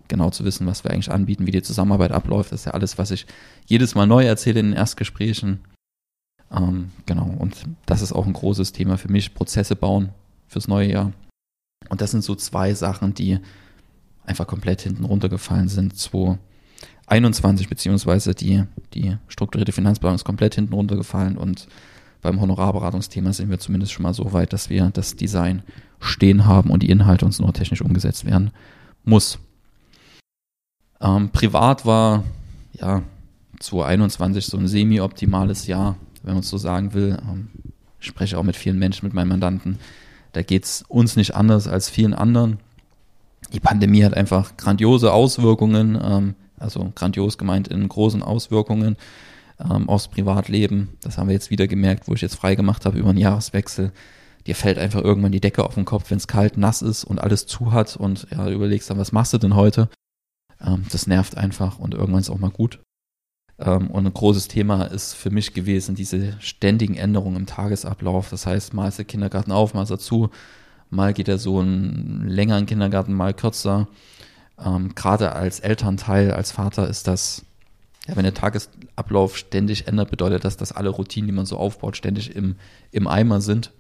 genau 0.08 0.30
zu 0.30 0.44
wissen, 0.44 0.66
was 0.66 0.84
wir 0.84 0.90
eigentlich 0.90 1.10
anbieten, 1.10 1.46
wie 1.46 1.52
die 1.52 1.62
Zusammenarbeit 1.62 2.12
abläuft. 2.12 2.52
Das 2.52 2.60
ist 2.60 2.66
ja 2.66 2.72
alles, 2.72 2.98
was 2.98 3.10
ich 3.10 3.26
jedes 3.66 3.94
Mal 3.94 4.06
neu 4.06 4.24
erzähle 4.24 4.60
in 4.60 4.66
den 4.66 4.76
Erstgesprächen. 4.76 5.60
Ähm, 6.50 6.90
genau, 7.06 7.34
und 7.38 7.64
das 7.86 8.02
ist 8.02 8.12
auch 8.12 8.26
ein 8.26 8.32
großes 8.32 8.72
Thema 8.72 8.98
für 8.98 9.10
mich, 9.10 9.34
Prozesse 9.34 9.76
bauen 9.76 10.10
fürs 10.48 10.68
neue 10.68 10.90
Jahr. 10.90 11.12
Und 11.88 12.00
das 12.00 12.10
sind 12.10 12.24
so 12.24 12.34
zwei 12.34 12.74
Sachen, 12.74 13.14
die 13.14 13.38
einfach 14.24 14.46
komplett 14.46 14.82
hinten 14.82 15.04
runtergefallen 15.04 15.68
sind. 15.68 15.96
2021 15.96 17.68
beziehungsweise 17.68 18.34
die, 18.34 18.64
die 18.94 19.16
strukturierte 19.28 19.72
Finanzplanung 19.72 20.16
ist 20.16 20.24
komplett 20.24 20.54
hinten 20.54 20.74
runtergefallen 20.74 21.36
und 21.36 21.68
beim 22.22 22.40
Honorarberatungsthema 22.40 23.32
sind 23.32 23.50
wir 23.50 23.58
zumindest 23.58 23.92
schon 23.92 24.02
mal 24.02 24.14
so 24.14 24.32
weit, 24.32 24.52
dass 24.52 24.68
wir 24.68 24.90
das 24.90 25.14
Design 25.14 25.62
stehen 26.00 26.46
haben 26.46 26.70
und 26.70 26.82
die 26.82 26.90
Inhalte 26.90 27.24
uns 27.24 27.38
nur 27.38 27.52
technisch 27.52 27.82
umgesetzt 27.82 28.24
werden 28.24 28.50
muss. 29.04 29.38
Ähm, 31.00 31.30
privat 31.30 31.85
war 31.87 32.24
ja 32.72 33.02
2021 33.61 34.46
so 34.46 34.56
ein 34.56 34.68
semi-optimales 34.68 35.66
Jahr, 35.66 35.96
wenn 36.22 36.35
man 36.35 36.42
es 36.42 36.48
so 36.48 36.59
sagen 36.59 36.94
will. 36.94 37.18
Ähm, 37.22 37.48
ich 38.00 38.06
spreche 38.06 38.38
auch 38.38 38.42
mit 38.42 38.56
vielen 38.56 38.78
Menschen, 38.78 39.06
mit 39.06 39.14
meinen 39.14 39.28
Mandanten. 39.28 39.78
Da 40.32 40.42
geht 40.42 40.64
es 40.64 40.85
uns 40.88 41.16
nicht 41.16 41.35
anders 41.35 41.66
als 41.66 41.88
vielen 41.88 42.14
anderen. 42.14 42.59
Die 43.52 43.61
Pandemie 43.61 44.04
hat 44.04 44.14
einfach 44.14 44.56
grandiose 44.56 45.12
Auswirkungen, 45.12 45.98
ähm, 46.02 46.35
also 46.59 46.92
grandios 46.94 47.38
gemeint 47.38 47.68
in 47.68 47.88
großen 47.88 48.22
Auswirkungen 48.22 48.96
ähm, 49.61 49.88
aufs 49.88 50.09
Privatleben. 50.09 50.90
Das 51.02 51.18
haben 51.18 51.28
wir 51.28 51.35
jetzt 51.35 51.50
wieder 51.50 51.66
gemerkt, 51.66 52.09
wo 52.09 52.14
ich 52.14 52.20
jetzt 52.20 52.35
frei 52.35 52.54
gemacht 52.54 52.87
habe 52.87 52.98
über 52.98 53.12
den 53.12 53.18
Jahreswechsel. 53.18 53.92
Dir 54.46 54.54
fällt 54.54 54.78
einfach 54.78 55.02
irgendwann 55.02 55.32
die 55.32 55.40
Decke 55.40 55.64
auf 55.64 55.74
den 55.74 55.85
Kopf, 55.85 56.11
wenn 56.11 56.18
es 56.18 56.28
kalt, 56.28 56.56
nass 56.56 56.82
ist 56.82 57.04
und 57.04 57.20
alles 57.20 57.46
zu 57.46 57.72
hat 57.72 57.96
und 57.96 58.28
ja, 58.30 58.48
überlegst 58.48 58.90
dann, 58.90 58.98
was 58.98 59.12
machst 59.12 59.32
du 59.32 59.38
denn 59.38 59.56
heute? 59.56 59.88
Ähm, 60.60 60.84
das 60.90 61.06
nervt 61.06 61.36
einfach 61.36 61.78
und 61.78 61.94
irgendwann 61.94 62.20
ist 62.20 62.30
auch 62.30 62.38
mal 62.38 62.50
gut. 62.50 62.80
Ähm, 63.58 63.90
und 63.90 64.06
ein 64.06 64.14
großes 64.14 64.48
Thema 64.48 64.84
ist 64.84 65.14
für 65.14 65.30
mich 65.30 65.54
gewesen, 65.54 65.94
diese 65.94 66.40
ständigen 66.40 66.94
Änderungen 66.94 67.36
im 67.36 67.46
Tagesablauf. 67.46 68.30
Das 68.30 68.46
heißt, 68.46 68.74
mal 68.74 68.88
ist 68.88 68.98
der 68.98 69.04
Kindergarten 69.04 69.52
auf, 69.52 69.74
mal 69.74 69.82
ist 69.82 69.90
er 69.90 69.98
zu, 69.98 70.30
mal 70.90 71.14
geht 71.14 71.28
er 71.28 71.38
so 71.38 71.60
einen 71.60 72.28
längeren 72.28 72.66
Kindergarten, 72.66 73.14
mal 73.14 73.34
kürzer. 73.34 73.88
Ähm, 74.62 74.94
Gerade 74.94 75.32
als 75.32 75.60
Elternteil, 75.60 76.32
als 76.32 76.50
Vater 76.52 76.88
ist 76.88 77.06
das, 77.06 77.44
ja, 78.06 78.16
wenn 78.16 78.24
der 78.24 78.34
Tagesablauf 78.34 79.36
ständig 79.36 79.88
ändert, 79.88 80.10
bedeutet 80.10 80.44
das, 80.44 80.56
dass 80.56 80.72
alle 80.72 80.90
Routinen, 80.90 81.28
die 81.28 81.34
man 81.34 81.46
so 81.46 81.56
aufbaut, 81.56 81.96
ständig 81.96 82.34
im, 82.36 82.56
im 82.92 83.06
Eimer 83.06 83.40
sind. 83.40 83.72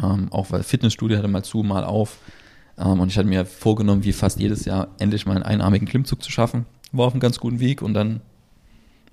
Ähm, 0.00 0.28
auch 0.30 0.52
weil 0.52 0.62
Fitnessstudio 0.62 1.18
hatte 1.18 1.28
mal 1.28 1.42
zu, 1.42 1.62
mal 1.62 1.84
auf. 1.84 2.18
Ähm, 2.78 3.00
und 3.00 3.08
ich 3.08 3.18
hatte 3.18 3.28
mir 3.28 3.44
vorgenommen, 3.44 4.04
wie 4.04 4.12
fast 4.12 4.38
jedes 4.38 4.64
Jahr 4.64 4.88
endlich 4.98 5.26
mal 5.26 5.34
einen 5.34 5.44
einarmigen 5.44 5.88
Klimmzug 5.88 6.22
zu 6.22 6.30
schaffen. 6.30 6.66
War 6.92 7.06
auf 7.06 7.12
einem 7.12 7.20
ganz 7.20 7.38
guten 7.38 7.60
Weg 7.60 7.82
und 7.82 7.94
dann 7.94 8.20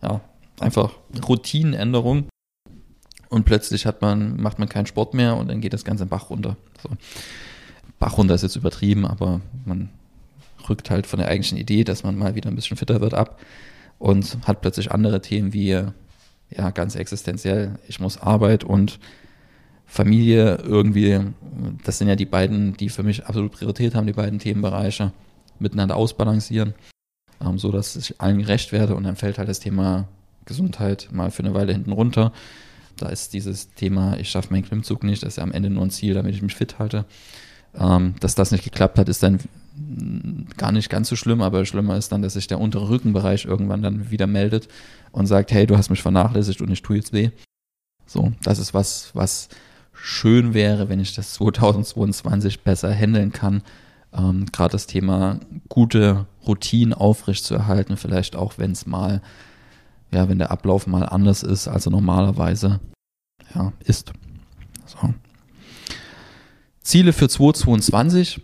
ja, 0.01 0.21
einfach 0.59 0.93
Routinenänderung. 1.27 2.27
Und 3.29 3.45
plötzlich 3.45 3.85
hat 3.85 4.01
man, 4.01 4.39
macht 4.41 4.59
man 4.59 4.69
keinen 4.69 4.85
Sport 4.85 5.13
mehr 5.13 5.35
und 5.35 5.49
dann 5.49 5.59
geht 5.59 5.73
das 5.73 5.83
Ganze 5.83 6.03
im 6.03 6.09
Bach 6.09 6.29
runter. 6.29 6.55
So. 6.81 6.89
Bach 7.99 8.17
runter 8.17 8.35
ist 8.35 8.43
jetzt 8.43 8.55
übertrieben, 8.55 9.05
aber 9.05 9.41
man 9.65 9.89
rückt 10.69 10.89
halt 10.89 11.07
von 11.07 11.19
der 11.19 11.27
eigentlichen 11.27 11.57
Idee, 11.57 11.83
dass 11.83 12.03
man 12.03 12.17
mal 12.17 12.35
wieder 12.35 12.49
ein 12.49 12.55
bisschen 12.55 12.77
fitter 12.77 13.01
wird, 13.01 13.13
ab 13.13 13.39
und 13.99 14.37
hat 14.45 14.61
plötzlich 14.61 14.91
andere 14.91 15.21
Themen 15.21 15.53
wie, 15.53 15.69
ja, 15.69 16.69
ganz 16.71 16.95
existenziell, 16.95 17.79
ich 17.87 17.99
muss 17.99 18.17
Arbeit 18.17 18.63
und 18.63 18.99
Familie 19.85 20.57
irgendwie, 20.63 21.19
das 21.83 21.97
sind 21.97 22.07
ja 22.07 22.15
die 22.15 22.25
beiden, 22.25 22.75
die 22.77 22.89
für 22.89 23.03
mich 23.03 23.25
absolut 23.25 23.53
Priorität 23.53 23.95
haben, 23.95 24.07
die 24.07 24.13
beiden 24.13 24.39
Themenbereiche, 24.39 25.11
miteinander 25.59 25.95
ausbalancieren 25.95 26.73
ähm, 27.41 27.57
so 27.57 27.71
dass 27.71 27.95
ich 27.95 28.19
allen 28.21 28.39
gerecht 28.39 28.71
werde 28.71 28.95
und 28.95 29.03
dann 29.03 29.15
fällt 29.15 29.37
halt 29.37 29.49
das 29.49 29.59
Thema 29.59 30.07
Gesundheit 30.45 31.09
mal 31.11 31.31
für 31.31 31.43
eine 31.43 31.53
Weile 31.53 31.73
hinten 31.73 31.91
runter. 31.91 32.31
Da 32.97 33.09
ist 33.09 33.33
dieses 33.33 33.73
Thema, 33.73 34.17
ich 34.17 34.29
schaffe 34.29 34.53
meinen 34.53 34.63
Klimmzug 34.63 35.03
nicht, 35.03 35.23
das 35.23 35.33
ist 35.33 35.37
ja 35.37 35.43
am 35.43 35.51
Ende 35.51 35.69
nur 35.69 35.83
ein 35.83 35.89
Ziel, 35.89 36.13
damit 36.13 36.35
ich 36.35 36.41
mich 36.41 36.55
fit 36.55 36.79
halte. 36.79 37.05
Ähm, 37.77 38.15
dass 38.21 38.35
das 38.35 38.51
nicht 38.51 38.63
geklappt 38.63 38.97
hat, 38.97 39.09
ist 39.09 39.21
dann 39.21 39.39
gar 40.55 40.71
nicht 40.71 40.89
ganz 40.89 41.09
so 41.09 41.17
schlimm, 41.17 41.41
aber 41.41 41.65
schlimmer 41.65 41.97
ist 41.97 42.11
dann, 42.13 42.21
dass 42.21 42.33
sich 42.33 42.47
der 42.47 42.61
untere 42.61 42.87
Rückenbereich 42.87 43.43
irgendwann 43.43 43.81
dann 43.81 44.09
wieder 44.11 44.27
meldet 44.27 44.69
und 45.11 45.25
sagt, 45.25 45.51
hey, 45.51 45.67
du 45.67 45.77
hast 45.77 45.89
mich 45.89 46.01
vernachlässigt 46.01 46.61
und 46.61 46.71
ich 46.71 46.81
tue 46.81 46.95
jetzt 46.95 47.11
weh. 47.11 47.31
So, 48.05 48.31
das 48.43 48.59
ist 48.59 48.73
was, 48.73 49.09
was 49.13 49.49
schön 49.95 50.53
wäre, 50.53 50.89
wenn 50.89 50.99
ich 50.99 51.15
das 51.15 51.33
2022 51.33 52.61
besser 52.61 52.93
handeln 52.93 53.31
kann, 53.31 53.61
ähm, 54.17 54.45
Gerade 54.51 54.71
das 54.71 54.87
Thema 54.87 55.39
gute 55.67 56.25
Routinen 56.47 56.93
aufrechtzuerhalten, 56.93 57.97
vielleicht 57.97 58.35
auch 58.35 58.57
wenn 58.57 58.71
es 58.71 58.85
mal, 58.85 59.21
ja, 60.11 60.29
wenn 60.29 60.37
der 60.37 60.51
Ablauf 60.51 60.87
mal 60.87 61.03
anders 61.03 61.43
ist, 61.43 61.67
als 61.67 61.85
er 61.85 61.91
normalerweise 61.91 62.79
ja, 63.53 63.73
ist. 63.79 64.13
So. 64.85 65.13
Ziele 66.81 67.13
für 67.13 67.27
2022. 67.27 68.41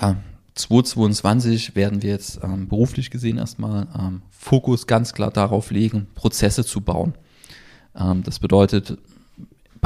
Ja, 0.00 0.16
2022 0.54 1.76
werden 1.76 2.02
wir 2.02 2.10
jetzt 2.10 2.40
ähm, 2.42 2.68
beruflich 2.68 3.10
gesehen 3.10 3.36
erstmal 3.36 3.88
ähm, 3.98 4.22
Fokus 4.30 4.86
ganz 4.86 5.12
klar 5.12 5.30
darauf 5.30 5.70
legen, 5.70 6.06
Prozesse 6.14 6.64
zu 6.64 6.80
bauen. 6.80 7.14
Ähm, 7.94 8.22
das 8.22 8.38
bedeutet 8.38 8.96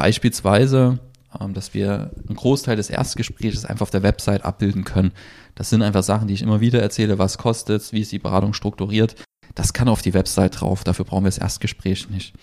beispielsweise 0.01 0.99
ähm, 1.39 1.55
dass 1.55 1.75
wir 1.75 2.11
einen 2.27 2.37
Großteil 2.37 2.77
des 2.77 2.91
Erstgesprächs 2.91 3.65
einfach 3.65 3.83
auf 3.83 3.91
der 3.91 4.03
Website 4.03 4.45
abbilden 4.45 4.85
können. 4.85 5.13
Das 5.55 5.71
sind 5.71 5.83
einfach 5.83 6.03
Sachen, 6.03 6.27
die 6.27 6.35
ich 6.35 6.43
immer 6.43 6.61
wieder 6.61 6.81
erzähle, 6.81 7.19
was 7.19 7.39
kostet 7.39 7.93
wie 7.93 8.01
ist 8.01 8.13
die 8.13 8.19
Beratung 8.19 8.53
strukturiert. 8.53 9.15
Das 9.55 9.73
kann 9.73 9.89
auf 9.89 10.03
die 10.03 10.15
Website 10.15 10.61
drauf, 10.61 10.85
dafür 10.85 11.05
brauchen 11.05 11.25
wir 11.25 11.29
das 11.29 11.39
Erstgespräch 11.39 12.09
nicht. 12.11 12.35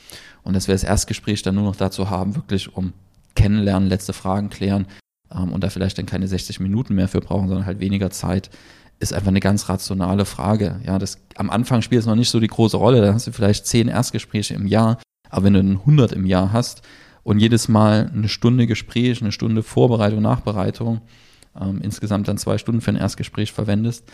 Und 0.43 0.53
dass 0.53 0.67
wir 0.67 0.75
das 0.75 0.83
Erstgespräch 0.83 1.41
dann 1.41 1.55
nur 1.55 1.65
noch 1.65 1.75
dazu 1.75 2.09
haben, 2.09 2.35
wirklich 2.35 2.75
um 2.75 2.93
kennenlernen, 3.35 3.89
letzte 3.89 4.13
Fragen 4.13 4.49
klären 4.49 4.87
ähm, 5.31 5.51
und 5.51 5.63
da 5.63 5.69
vielleicht 5.69 5.97
dann 5.97 6.05
keine 6.05 6.27
60 6.27 6.59
Minuten 6.59 6.95
mehr 6.95 7.07
für 7.09 7.21
brauchen, 7.21 7.47
sondern 7.47 7.65
halt 7.65 7.79
weniger 7.79 8.09
Zeit, 8.09 8.49
ist 8.99 9.13
einfach 9.13 9.27
eine 9.27 9.41
ganz 9.41 9.67
rationale 9.67 10.25
Frage. 10.25 10.79
Ja, 10.85 10.97
das 10.97 11.19
am 11.35 11.49
Anfang 11.49 11.81
spielt 11.81 12.01
es 12.01 12.07
noch 12.07 12.15
nicht 12.15 12.29
so 12.29 12.39
die 12.39 12.47
große 12.47 12.77
Rolle, 12.77 13.01
da 13.01 13.13
hast 13.13 13.27
du 13.27 13.31
vielleicht 13.31 13.67
10 13.67 13.89
Erstgespräche 13.89 14.53
im 14.53 14.65
Jahr, 14.65 14.97
aber 15.29 15.45
wenn 15.45 15.53
du 15.53 15.59
100 15.59 16.13
im 16.13 16.25
Jahr 16.25 16.53
hast, 16.53 16.83
und 17.27 17.39
jedes 17.39 17.67
Mal 17.67 18.09
eine 18.13 18.29
Stunde 18.29 18.67
Gespräch, 18.67 19.21
eine 19.21 19.33
Stunde 19.33 19.61
Vorbereitung, 19.61 20.21
Nachbereitung, 20.21 21.01
ähm, 21.59 21.81
insgesamt 21.81 22.29
dann 22.29 22.37
zwei 22.37 22.57
Stunden 22.57 22.79
für 22.79 22.91
ein 22.91 22.95
Erstgespräch 22.95 23.51
verwendest, 23.51 24.09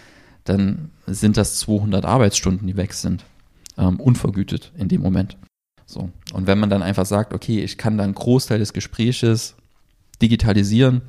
dann 0.46 0.90
sind 1.06 1.38
das 1.38 1.60
200 1.60 2.06
Arbeitsstunden, 2.06 2.66
die 2.66 2.76
weg 2.76 2.92
sind, 2.94 3.24
ähm, 3.78 4.00
unvergütet 4.00 4.72
in 4.80 4.88
dem 4.88 5.02
Moment. 5.02 5.38
So. 5.86 6.10
Und 6.34 6.48
wenn 6.48 6.58
man 6.58 6.72
dann 6.72 6.82
einfach 6.82 7.06
sagt, 7.06 7.36
okay, 7.36 7.64
ich 7.64 7.78
kann 7.78 8.00
dann 8.00 8.06
einen 8.06 8.16
Großteil 8.16 8.58
des 8.58 8.74
Gespräches 8.74 9.58
digitalisieren, 10.20 11.04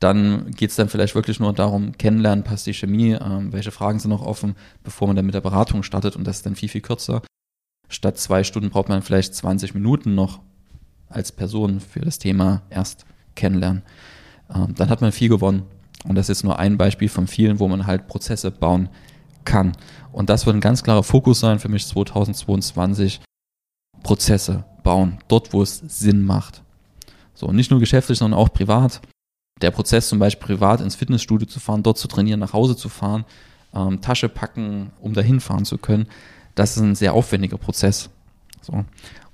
dann 0.00 0.50
geht 0.50 0.70
es 0.70 0.76
dann 0.76 0.88
vielleicht 0.88 1.14
wirklich 1.14 1.38
nur 1.38 1.52
darum, 1.52 1.96
kennenlernen, 1.96 2.42
passt 2.42 2.66
die 2.66 2.74
Chemie, 2.74 3.12
ähm, 3.12 3.52
welche 3.52 3.70
Fragen 3.70 4.00
sind 4.00 4.10
noch 4.10 4.26
offen, 4.26 4.56
bevor 4.82 5.06
man 5.06 5.14
dann 5.14 5.26
mit 5.26 5.36
der 5.36 5.42
Beratung 5.42 5.84
startet 5.84 6.16
und 6.16 6.24
das 6.24 6.38
ist 6.38 6.46
dann 6.46 6.56
viel, 6.56 6.68
viel 6.68 6.80
kürzer. 6.80 7.22
Statt 7.88 8.18
zwei 8.18 8.42
Stunden 8.42 8.70
braucht 8.70 8.88
man 8.88 9.02
vielleicht 9.02 9.36
20 9.36 9.74
Minuten 9.74 10.16
noch 10.16 10.40
als 11.08 11.32
Person 11.32 11.80
für 11.80 12.00
das 12.00 12.18
Thema 12.18 12.62
erst 12.70 13.04
kennenlernen. 13.34 13.82
Ähm, 14.54 14.74
dann 14.74 14.90
hat 14.90 15.00
man 15.00 15.12
viel 15.12 15.28
gewonnen. 15.28 15.64
Und 16.04 16.14
das 16.14 16.28
ist 16.28 16.44
nur 16.44 16.58
ein 16.58 16.78
Beispiel 16.78 17.08
von 17.08 17.26
vielen, 17.26 17.58
wo 17.58 17.68
man 17.68 17.86
halt 17.86 18.06
Prozesse 18.06 18.50
bauen 18.50 18.88
kann. 19.44 19.72
Und 20.12 20.30
das 20.30 20.46
wird 20.46 20.56
ein 20.56 20.60
ganz 20.60 20.82
klarer 20.82 21.02
Fokus 21.02 21.40
sein 21.40 21.58
für 21.58 21.68
mich 21.68 21.86
2022. 21.86 23.20
Prozesse 24.02 24.64
bauen, 24.82 25.18
dort 25.28 25.52
wo 25.52 25.62
es 25.62 25.78
Sinn 25.78 26.22
macht. 26.22 26.62
So, 27.34 27.52
nicht 27.52 27.70
nur 27.70 27.80
geschäftlich, 27.80 28.18
sondern 28.18 28.38
auch 28.38 28.52
privat. 28.52 29.00
Der 29.60 29.70
Prozess 29.70 30.08
zum 30.08 30.18
Beispiel 30.18 30.46
privat 30.46 30.80
ins 30.80 30.94
Fitnessstudio 30.94 31.46
zu 31.46 31.58
fahren, 31.58 31.82
dort 31.82 31.98
zu 31.98 32.06
trainieren, 32.06 32.40
nach 32.40 32.52
Hause 32.52 32.76
zu 32.76 32.88
fahren, 32.88 33.24
ähm, 33.74 34.00
Tasche 34.00 34.28
packen, 34.28 34.92
um 35.00 35.14
dahin 35.14 35.40
fahren 35.40 35.64
zu 35.64 35.78
können, 35.78 36.06
das 36.54 36.76
ist 36.76 36.82
ein 36.82 36.94
sehr 36.94 37.14
aufwendiger 37.14 37.56
Prozess. 37.56 38.10
So. 38.62 38.84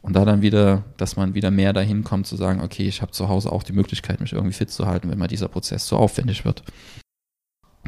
Und 0.04 0.12
da 0.12 0.26
dann 0.26 0.42
wieder, 0.42 0.84
dass 0.98 1.16
man 1.16 1.32
wieder 1.32 1.50
mehr 1.50 1.72
dahin 1.72 2.04
kommt 2.04 2.26
zu 2.26 2.36
sagen, 2.36 2.60
okay, 2.60 2.86
ich 2.86 3.00
habe 3.00 3.12
zu 3.12 3.30
Hause 3.30 3.50
auch 3.50 3.62
die 3.62 3.72
Möglichkeit, 3.72 4.20
mich 4.20 4.34
irgendwie 4.34 4.52
fit 4.52 4.70
zu 4.70 4.86
halten, 4.86 5.10
wenn 5.10 5.18
mal 5.18 5.28
dieser 5.28 5.48
Prozess 5.48 5.88
so 5.88 5.96
aufwendig 5.96 6.44
wird. 6.44 6.62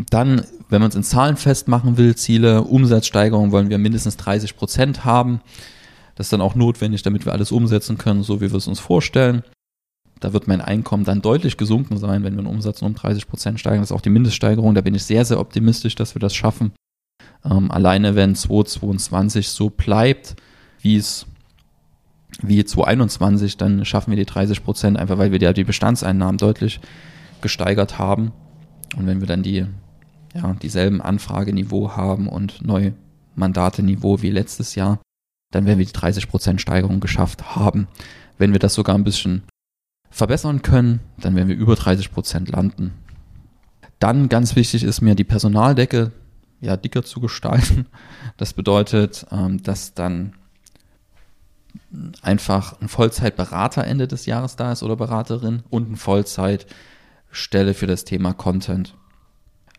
Dann, 0.08 0.42
wenn 0.70 0.80
man 0.80 0.88
es 0.88 0.96
in 0.96 1.02
Zahlen 1.02 1.36
festmachen 1.36 1.98
will, 1.98 2.16
Ziele, 2.16 2.62
Umsatzsteigerung 2.62 3.52
wollen 3.52 3.68
wir 3.68 3.76
mindestens 3.76 4.16
30 4.16 4.56
Prozent 4.56 5.04
haben. 5.04 5.42
Das 6.14 6.26
ist 6.26 6.32
dann 6.32 6.40
auch 6.40 6.54
notwendig, 6.54 7.02
damit 7.02 7.26
wir 7.26 7.34
alles 7.34 7.52
umsetzen 7.52 7.98
können, 7.98 8.22
so 8.22 8.40
wie 8.40 8.50
wir 8.50 8.56
es 8.56 8.66
uns 8.66 8.80
vorstellen. 8.80 9.42
Da 10.20 10.32
wird 10.32 10.48
mein 10.48 10.62
Einkommen 10.62 11.04
dann 11.04 11.20
deutlich 11.20 11.58
gesunken 11.58 11.98
sein, 11.98 12.24
wenn 12.24 12.34
wir 12.34 12.42
den 12.44 12.50
Umsatz 12.50 12.80
um 12.80 12.94
30 12.94 13.28
Prozent 13.28 13.60
steigern. 13.60 13.82
Das 13.82 13.90
ist 13.90 13.96
auch 13.96 14.00
die 14.00 14.08
Mindeststeigerung. 14.08 14.74
Da 14.74 14.80
bin 14.80 14.94
ich 14.94 15.04
sehr, 15.04 15.26
sehr 15.26 15.38
optimistisch, 15.38 15.96
dass 15.96 16.14
wir 16.14 16.20
das 16.20 16.34
schaffen. 16.34 16.72
Ähm, 17.44 17.70
alleine 17.70 18.14
wenn 18.14 18.34
2022 18.34 19.50
so 19.50 19.68
bleibt, 19.68 20.36
wie 20.80 20.96
es 20.96 21.26
wie 22.42 22.64
2021, 22.64 23.56
dann 23.56 23.84
schaffen 23.84 24.10
wir 24.10 24.16
die 24.16 24.30
30 24.30 24.62
Prozent, 24.62 24.98
einfach 24.98 25.18
weil 25.18 25.32
wir 25.32 25.38
die, 25.38 25.52
die 25.52 25.64
Bestandseinnahmen 25.64 26.38
deutlich 26.38 26.80
gesteigert 27.40 27.98
haben. 27.98 28.32
Und 28.96 29.06
wenn 29.06 29.20
wir 29.20 29.26
dann 29.26 29.42
die, 29.42 29.66
ja, 30.34 30.54
dieselben 30.62 31.00
Anfrageniveau 31.00 31.96
haben 31.96 32.28
und 32.28 32.64
neue 32.64 32.94
Mandate-Niveau 33.34 34.22
wie 34.22 34.30
letztes 34.30 34.74
Jahr, 34.74 35.00
dann 35.52 35.66
werden 35.66 35.78
wir 35.78 35.86
die 35.86 35.92
30% 35.92 36.58
Steigerung 36.58 37.00
geschafft 37.00 37.56
haben. 37.56 37.88
Wenn 38.38 38.52
wir 38.52 38.58
das 38.58 38.74
sogar 38.74 38.96
ein 38.96 39.04
bisschen 39.04 39.42
verbessern 40.10 40.62
können, 40.62 41.00
dann 41.18 41.34
werden 41.34 41.48
wir 41.48 41.56
über 41.56 41.74
30% 41.74 42.50
landen. 42.50 42.92
Dann 43.98 44.28
ganz 44.28 44.56
wichtig 44.56 44.82
ist 44.82 45.00
mir 45.00 45.14
die 45.14 45.24
Personaldecke 45.24 46.12
ja 46.60 46.76
dicker 46.76 47.02
zu 47.02 47.20
gestalten. 47.20 47.86
Das 48.36 48.52
bedeutet, 48.52 49.26
ähm, 49.30 49.62
dass 49.62 49.94
dann 49.94 50.34
einfach 52.22 52.80
ein 52.80 52.88
Vollzeitberater 52.88 53.84
Ende 53.84 54.08
des 54.08 54.26
Jahres 54.26 54.56
da 54.56 54.72
ist 54.72 54.82
oder 54.82 54.96
Beraterin 54.96 55.62
und 55.70 55.88
eine 55.88 55.96
Vollzeitstelle 55.96 57.74
für 57.74 57.86
das 57.86 58.04
Thema 58.04 58.32
Content. 58.32 58.94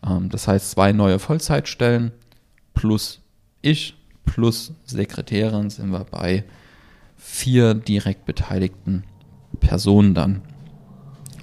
Ähm, 0.06 0.28
das 0.28 0.48
heißt, 0.48 0.70
zwei 0.70 0.92
neue 0.92 1.18
Vollzeitstellen 1.18 2.12
plus 2.74 3.20
ich 3.62 3.96
plus 4.24 4.72
Sekretärin 4.84 5.70
sind 5.70 5.90
wir 5.90 6.04
bei 6.04 6.44
vier 7.16 7.74
direkt 7.74 8.24
beteiligten 8.24 9.04
Personen 9.60 10.14
dann. 10.14 10.42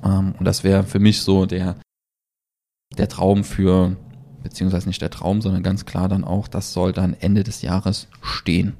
Ähm, 0.03 0.35
und 0.37 0.45
das 0.45 0.63
wäre 0.63 0.83
für 0.83 0.99
mich 0.99 1.21
so 1.21 1.45
der, 1.45 1.75
der 2.97 3.09
Traum 3.09 3.43
für, 3.43 3.97
beziehungsweise 4.43 4.87
nicht 4.87 5.01
der 5.01 5.09
Traum, 5.09 5.41
sondern 5.41 5.63
ganz 5.63 5.85
klar 5.85 6.07
dann 6.07 6.23
auch, 6.23 6.47
das 6.47 6.73
soll 6.73 6.93
dann 6.93 7.13
Ende 7.13 7.43
des 7.43 7.61
Jahres 7.61 8.07
stehen. 8.21 8.77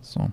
So. 0.00 0.30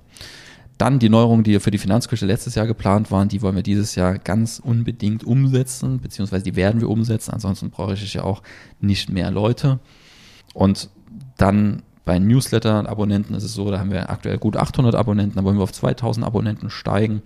Dann 0.80 0.98
die 0.98 1.10
Neuerungen, 1.10 1.44
die 1.44 1.60
für 1.60 1.72
die 1.72 1.78
Finanzküche 1.78 2.26
letztes 2.26 2.56
Jahr 2.56 2.66
geplant 2.66 3.12
waren, 3.12 3.28
die 3.28 3.42
wollen 3.42 3.58
wir 3.58 3.64
dieses 3.64 3.96
Jahr 3.96 4.18
ganz 4.18 4.60
unbedingt 4.60 5.26
umsetzen, 5.26 6.00
beziehungsweise 6.00 6.46
die 6.46 6.56
werden 6.56 6.80
wir 6.80 6.90
umsetzen. 6.90 7.32
Ansonsten 7.32 7.70
brauche 7.70 7.96
ich 7.96 8.14
ja 8.14 8.24
auch 8.24 8.42
nicht 8.80 9.10
mehr 9.10 9.30
Leute. 9.30 9.80
Und 10.54 10.90
dann 11.36 11.84
bei 12.06 12.18
Newsletter-Abonnenten 12.18 13.34
ist 13.34 13.44
es 13.44 13.54
so, 13.54 13.70
da 13.70 13.80
haben 13.80 13.92
wir 13.92 14.10
aktuell 14.10 14.38
gut 14.38 14.56
800 14.56 14.96
Abonnenten, 14.96 15.36
da 15.36 15.44
wollen 15.44 15.58
wir 15.58 15.64
auf 15.64 15.74
2000 15.74 16.26
Abonnenten 16.26 16.70
steigen, 16.70 17.24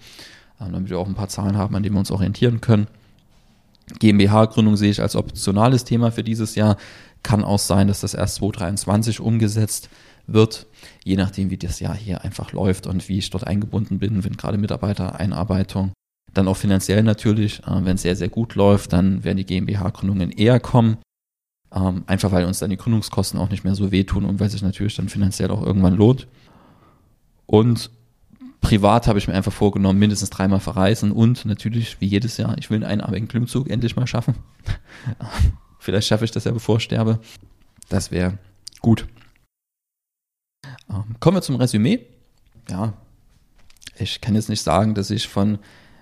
ähm, 0.60 0.72
damit 0.72 0.90
wir 0.90 0.98
auch 0.98 1.08
ein 1.08 1.14
paar 1.14 1.30
Zahlen 1.30 1.56
haben, 1.56 1.76
an 1.76 1.84
denen 1.84 1.94
wir 1.94 2.00
uns 2.00 2.10
orientieren 2.10 2.60
können. 2.60 2.88
GmbH-Gründung 4.00 4.78
sehe 4.78 4.90
ich 4.90 5.00
als 5.00 5.16
optionales 5.16 5.84
Thema 5.84 6.12
für 6.12 6.24
dieses 6.24 6.56
Jahr. 6.56 6.76
Kann 7.22 7.44
auch 7.44 7.60
sein, 7.60 7.88
dass 7.88 8.02
das 8.02 8.16
erst 8.16 8.38
2023 8.38 9.20
umgesetzt 9.20 9.90
wird, 10.28 10.68
je 11.04 11.16
nachdem, 11.16 11.50
wie 11.50 11.58
das 11.58 11.80
Jahr 11.80 11.96
hier 11.96 12.24
einfach 12.24 12.52
läuft 12.52 12.88
und 12.88 13.10
wie 13.10 13.18
ich 13.18 13.30
dort 13.30 13.46
eingebunden 13.46 14.00
bin, 14.00 14.24
wenn 14.24 14.38
gerade 14.38 14.58
Mitarbeitereinarbeitung. 14.58 15.92
Dann 16.34 16.48
auch 16.48 16.58
finanziell 16.58 17.04
natürlich, 17.04 17.60
äh, 17.60 17.86
wenn 17.86 17.96
es 17.96 18.02
sehr, 18.02 18.16
sehr 18.16 18.30
gut 18.30 18.56
läuft, 18.56 18.94
dann 18.94 19.24
werden 19.24 19.38
die 19.38 19.46
GmbH-Gründungen 19.46 20.32
eher 20.32 20.60
kommen. 20.60 20.98
Ähm, 21.74 22.04
einfach 22.08 22.32
weil 22.32 22.46
uns 22.46 22.60
dann 22.60 22.70
die 22.70 22.78
Gründungskosten 22.78 23.40
auch 23.40 23.50
nicht 23.50 23.64
mehr 23.64 23.76
so 23.76 23.92
wehtun 23.92 24.26
und 24.26 24.40
weil 24.40 24.50
sich 24.50 24.62
natürlich 24.62 24.96
dann 24.96 25.10
finanziell 25.10 25.52
auch 25.52 25.62
irgendwann 25.62 25.96
lohnt. 25.96 26.28
Und 27.46 27.92
privat 28.62 29.08
habe 29.08 29.20
ich 29.20 29.28
mir 29.28 29.34
einfach 29.34 29.52
vorgenommen, 29.52 30.00
mindestens 30.00 30.30
dreimal 30.30 30.60
verreisen 30.60 31.12
und 31.12 31.46
natürlich, 31.46 32.00
wie 32.00 32.08
jedes 32.08 32.38
Jahr, 32.38 32.58
ich 32.58 32.70
will 32.70 32.78
einen 32.78 33.02
einarmigen 33.02 33.28
Klimmzug 33.28 33.70
endlich 33.70 33.96
mal 33.96 34.08
schaffen. 34.08 34.36
Vielleicht 35.80 36.08
schaffe 36.08 36.26
ich 36.26 36.32
das 36.32 36.46
ja, 36.46 36.52
bevor 36.52 36.78
ich 36.78 36.84
sterbe. 36.84 37.20
Das 37.90 38.10
wäre 38.10 38.38
gut. 38.82 39.06
Ähm, 40.94 41.16
kommen 41.20 41.38
wir 41.38 41.42
zum 41.42 41.56
Resümee. 41.56 42.06
Ja, 42.70 42.94
ich 43.98 44.22
kann 44.22 44.36
jetzt 44.36 44.50
nicht 44.50 44.62
sagen, 44.62 44.96
dass 44.96 45.10
ich 45.10 45.28
von 45.28 45.60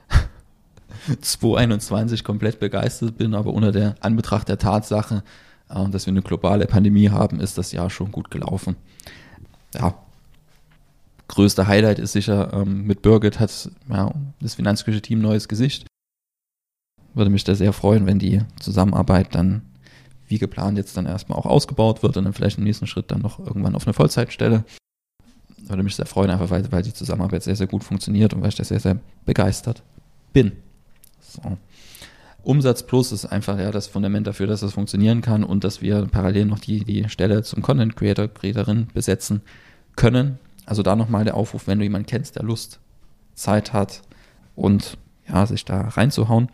2021 1.22 2.24
komplett 2.24 2.60
begeistert 2.60 3.18
bin, 3.18 3.34
aber 3.34 3.54
unter 3.54 3.72
der 3.72 3.96
Anbetracht 4.02 4.50
der 4.50 4.58
Tatsache, 4.58 5.24
äh, 5.70 5.90
dass 5.90 6.06
wir 6.06 6.12
eine 6.12 6.22
globale 6.22 6.68
Pandemie 6.68 7.10
haben, 7.10 7.40
ist 7.40 7.58
das 7.58 7.72
Jahr 7.72 7.90
schon 7.90 8.12
gut 8.12 8.32
gelaufen. 8.32 8.76
Ja, 9.74 9.96
größte 11.28 11.68
Highlight 11.68 12.00
ist 12.00 12.12
sicher, 12.12 12.54
ähm, 12.54 12.86
mit 12.86 13.02
Birgit 13.02 13.40
hat 13.40 13.72
ja, 13.90 14.14
das 14.42 14.56
Finanzküche-Team 14.56 15.22
neues 15.22 15.48
Gesicht. 15.48 15.88
Würde 17.14 17.32
mich 17.32 17.44
da 17.44 17.56
sehr 17.56 17.74
freuen, 17.74 18.06
wenn 18.06 18.20
die 18.20 18.42
Zusammenarbeit 18.60 19.34
dann 19.36 19.64
wie 20.28 20.38
geplant 20.38 20.78
jetzt 20.78 20.96
dann 20.96 21.06
erstmal 21.06 21.38
auch 21.38 21.46
ausgebaut 21.46 22.04
wird 22.04 22.16
und 22.16 22.24
dann 22.24 22.34
vielleicht 22.34 22.58
im 22.58 22.64
nächsten 22.64 22.88
Schritt 22.88 23.12
dann 23.12 23.22
noch 23.22 23.38
irgendwann 23.40 23.76
auf 23.76 23.86
eine 23.86 23.94
Vollzeitstelle. 23.94 24.64
Würde 25.68 25.84
mich 25.84 25.96
sehr 25.96 26.06
freuen, 26.06 26.30
einfach 26.30 26.50
weil, 26.50 26.70
weil 26.72 26.84
die 26.84 26.94
Zusammenarbeit 26.94 27.44
sehr, 27.44 27.56
sehr 27.56 27.68
gut 27.68 27.84
funktioniert 27.84 28.34
und 28.34 28.42
weil 28.42 28.50
ich 28.50 28.56
da 28.56 28.64
sehr, 28.64 28.80
sehr 28.80 29.00
begeistert 29.26 29.84
bin. 30.34 30.54
So. 31.20 31.58
Umsatz 32.44 32.84
Plus 32.84 33.12
ist 33.12 33.26
einfach 33.26 33.60
ja 33.60 33.72
das 33.72 33.88
Fundament 33.88 34.26
dafür, 34.26 34.48
dass 34.48 34.62
das 34.62 34.74
funktionieren 34.74 35.22
kann 35.22 35.44
und 35.44 35.64
dass 35.64 35.82
wir 35.82 36.08
parallel 36.08 36.46
noch 36.46 36.60
die, 36.60 36.84
die 36.84 37.08
Stelle 37.08 37.44
zum 37.44 37.62
Content 37.62 37.96
Creator, 37.96 38.28
Creatorin 38.28 38.88
besetzen 38.94 39.42
können. 39.96 40.40
Also 40.66 40.82
da 40.82 40.96
nochmal 40.96 41.24
der 41.24 41.36
Aufruf, 41.36 41.68
wenn 41.68 41.78
du 41.78 41.84
jemanden 41.84 42.08
kennst, 42.08 42.36
der 42.36 42.44
Lust, 42.44 42.80
Zeit 43.36 43.74
hat 43.74 44.02
und 44.56 44.98
ja, 45.28 45.46
sich 45.46 45.66
da 45.66 45.82
reinzuhauen, 45.82 46.50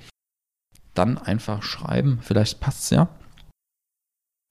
dann 0.93 1.17
einfach 1.17 1.63
schreiben. 1.63 2.19
Vielleicht 2.21 2.59
passt 2.59 2.83
es 2.83 2.89
ja. 2.91 3.09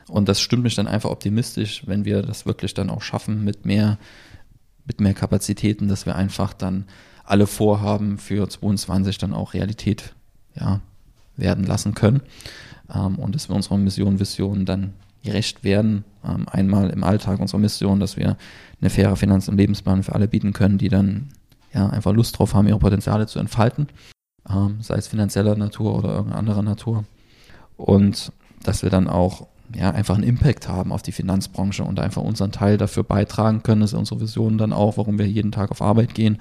Und 0.09 0.29
das 0.29 0.41
stimmt 0.41 0.63
mich 0.63 0.75
dann 0.75 0.87
einfach 0.87 1.11
optimistisch, 1.11 1.87
wenn 1.87 2.05
wir 2.05 2.23
das 2.23 2.47
wirklich 2.47 2.75
dann 2.75 2.91
auch 2.91 3.03
schaffen 3.03 3.45
mit 3.45 3.67
mehr, 3.67 3.99
mit 4.87 5.01
mehr 5.01 5.15
Kapazitäten, 5.15 5.89
dass 5.89 6.07
wir 6.07 6.17
einfach 6.17 6.53
dann 6.53 6.87
alle 7.25 7.47
Vorhaben 7.47 8.19
für 8.19 8.49
22 8.49 9.19
dann 9.19 9.35
auch 9.35 9.55
Realität 9.55 10.15
ja, 10.55 10.81
werden 11.37 11.65
lassen 11.65 11.95
können 11.95 12.23
ähm, 12.95 13.17
und 13.17 13.35
dass 13.35 13.49
wir 13.49 13.57
unserer 13.57 13.79
Mission, 13.79 14.21
Vision 14.21 14.65
dann 14.65 14.95
gerecht 15.23 15.65
werden. 15.65 16.05
Ähm, 16.25 16.47
einmal 16.49 16.91
im 16.91 17.05
Alltag 17.05 17.41
unserer 17.41 17.59
Mission, 17.59 18.01
dass 18.01 18.17
wir 18.17 18.37
eine 18.81 18.91
faire 18.91 19.17
Finanz- 19.17 19.49
und 19.49 19.57
Lebensplan 19.57 20.03
für 20.03 20.15
alle 20.15 20.29
bieten 20.29 20.53
können, 20.53 20.79
die 20.79 20.89
dann 20.89 21.29
ja 21.73 21.89
einfach 21.89 22.13
Lust 22.13 22.39
drauf 22.39 22.55
haben, 22.55 22.69
ihre 22.69 22.79
Potenziale 22.79 23.27
zu 23.27 23.39
entfalten, 23.39 23.89
ähm, 24.49 24.79
sei 24.81 24.97
es 24.97 25.09
finanzieller 25.09 25.57
Natur 25.57 25.97
oder 25.97 26.11
irgendeiner 26.11 26.39
anderer 26.39 26.63
Natur. 26.63 27.05
Und 27.77 28.33
dass 28.63 28.83
wir 28.83 28.91
dann 28.91 29.09
auch 29.09 29.49
ja, 29.75 29.91
einfach 29.91 30.15
einen 30.15 30.25
Impact 30.25 30.69
haben 30.69 30.93
auf 30.93 31.03
die 31.03 31.13
Finanzbranche 31.13 31.83
und 31.85 32.01
einfach 32.01 32.23
unseren 32.23 32.53
Teil 32.53 32.77
dafür 32.77 33.03
beitragen 33.03 33.63
können. 33.63 33.81
Das 33.81 33.93
ist 33.93 33.99
unsere 33.99 34.21
Vision 34.21 34.59
dann 34.59 34.73
auch, 34.73 34.97
warum 34.97 35.19
wir 35.19 35.27
jeden 35.27 35.53
Tag 35.53 35.71
auf 35.71 35.83
Arbeit 35.83 36.15
gehen, 36.15 36.39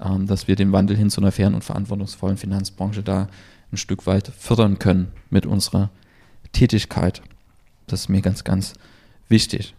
ähm, 0.00 0.26
dass 0.26 0.48
wir 0.48 0.56
den 0.56 0.72
Wandel 0.72 0.96
hin 0.96 1.10
zu 1.10 1.20
einer 1.20 1.32
fairen 1.32 1.54
und 1.54 1.64
verantwortungsvollen 1.64 2.36
Finanzbranche 2.36 3.02
da 3.02 3.28
ein 3.72 3.76
Stück 3.76 4.06
weit 4.06 4.28
fördern 4.28 4.78
können 4.78 5.08
mit 5.30 5.46
unserer 5.46 5.90
Tätigkeit. 6.52 7.22
Das 7.86 8.00
ist 8.00 8.08
mir 8.08 8.20
ganz, 8.20 8.44
ganz 8.44 8.74
wichtig. 9.28 9.74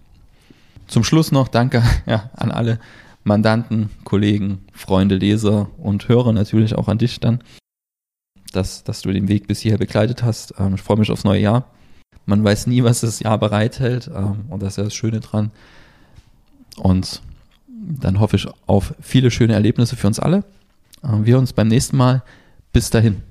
Zum 0.87 1.03
Schluss 1.03 1.31
noch 1.31 1.47
Danke 1.47 1.83
ja, 2.05 2.29
an 2.35 2.51
alle 2.51 2.79
Mandanten, 3.23 3.89
Kollegen, 4.03 4.65
Freunde, 4.73 5.15
Leser 5.15 5.69
und 5.77 6.09
Hörer 6.09 6.33
natürlich 6.33 6.75
auch 6.75 6.87
an 6.87 6.97
dich 6.97 7.19
dann, 7.19 7.41
dass, 8.51 8.83
dass 8.83 9.01
du 9.01 9.11
den 9.11 9.29
Weg 9.29 9.47
bis 9.47 9.61
hierher 9.61 9.77
begleitet 9.77 10.23
hast. 10.23 10.55
Ähm, 10.59 10.75
ich 10.75 10.81
freue 10.81 10.97
mich 10.97 11.11
aufs 11.11 11.23
neue 11.23 11.39
Jahr. 11.39 11.65
Man 12.25 12.43
weiß 12.43 12.67
nie, 12.67 12.83
was 12.83 13.01
das 13.01 13.19
Jahr 13.19 13.37
bereithält 13.37 14.09
ähm, 14.13 14.45
und 14.49 14.61
das 14.61 14.73
ist 14.73 14.77
ja 14.77 14.83
das 14.85 14.93
Schöne 14.93 15.19
dran. 15.19 15.51
Und 16.77 17.21
dann 17.67 18.19
hoffe 18.19 18.37
ich 18.37 18.47
auf 18.65 18.93
viele 19.01 19.29
schöne 19.31 19.53
Erlebnisse 19.53 19.95
für 19.95 20.07
uns 20.07 20.19
alle. 20.19 20.43
Ähm, 21.03 21.25
wir 21.25 21.37
uns 21.37 21.53
beim 21.53 21.67
nächsten 21.67 21.97
Mal. 21.97 22.23
Bis 22.71 22.89
dahin. 22.89 23.21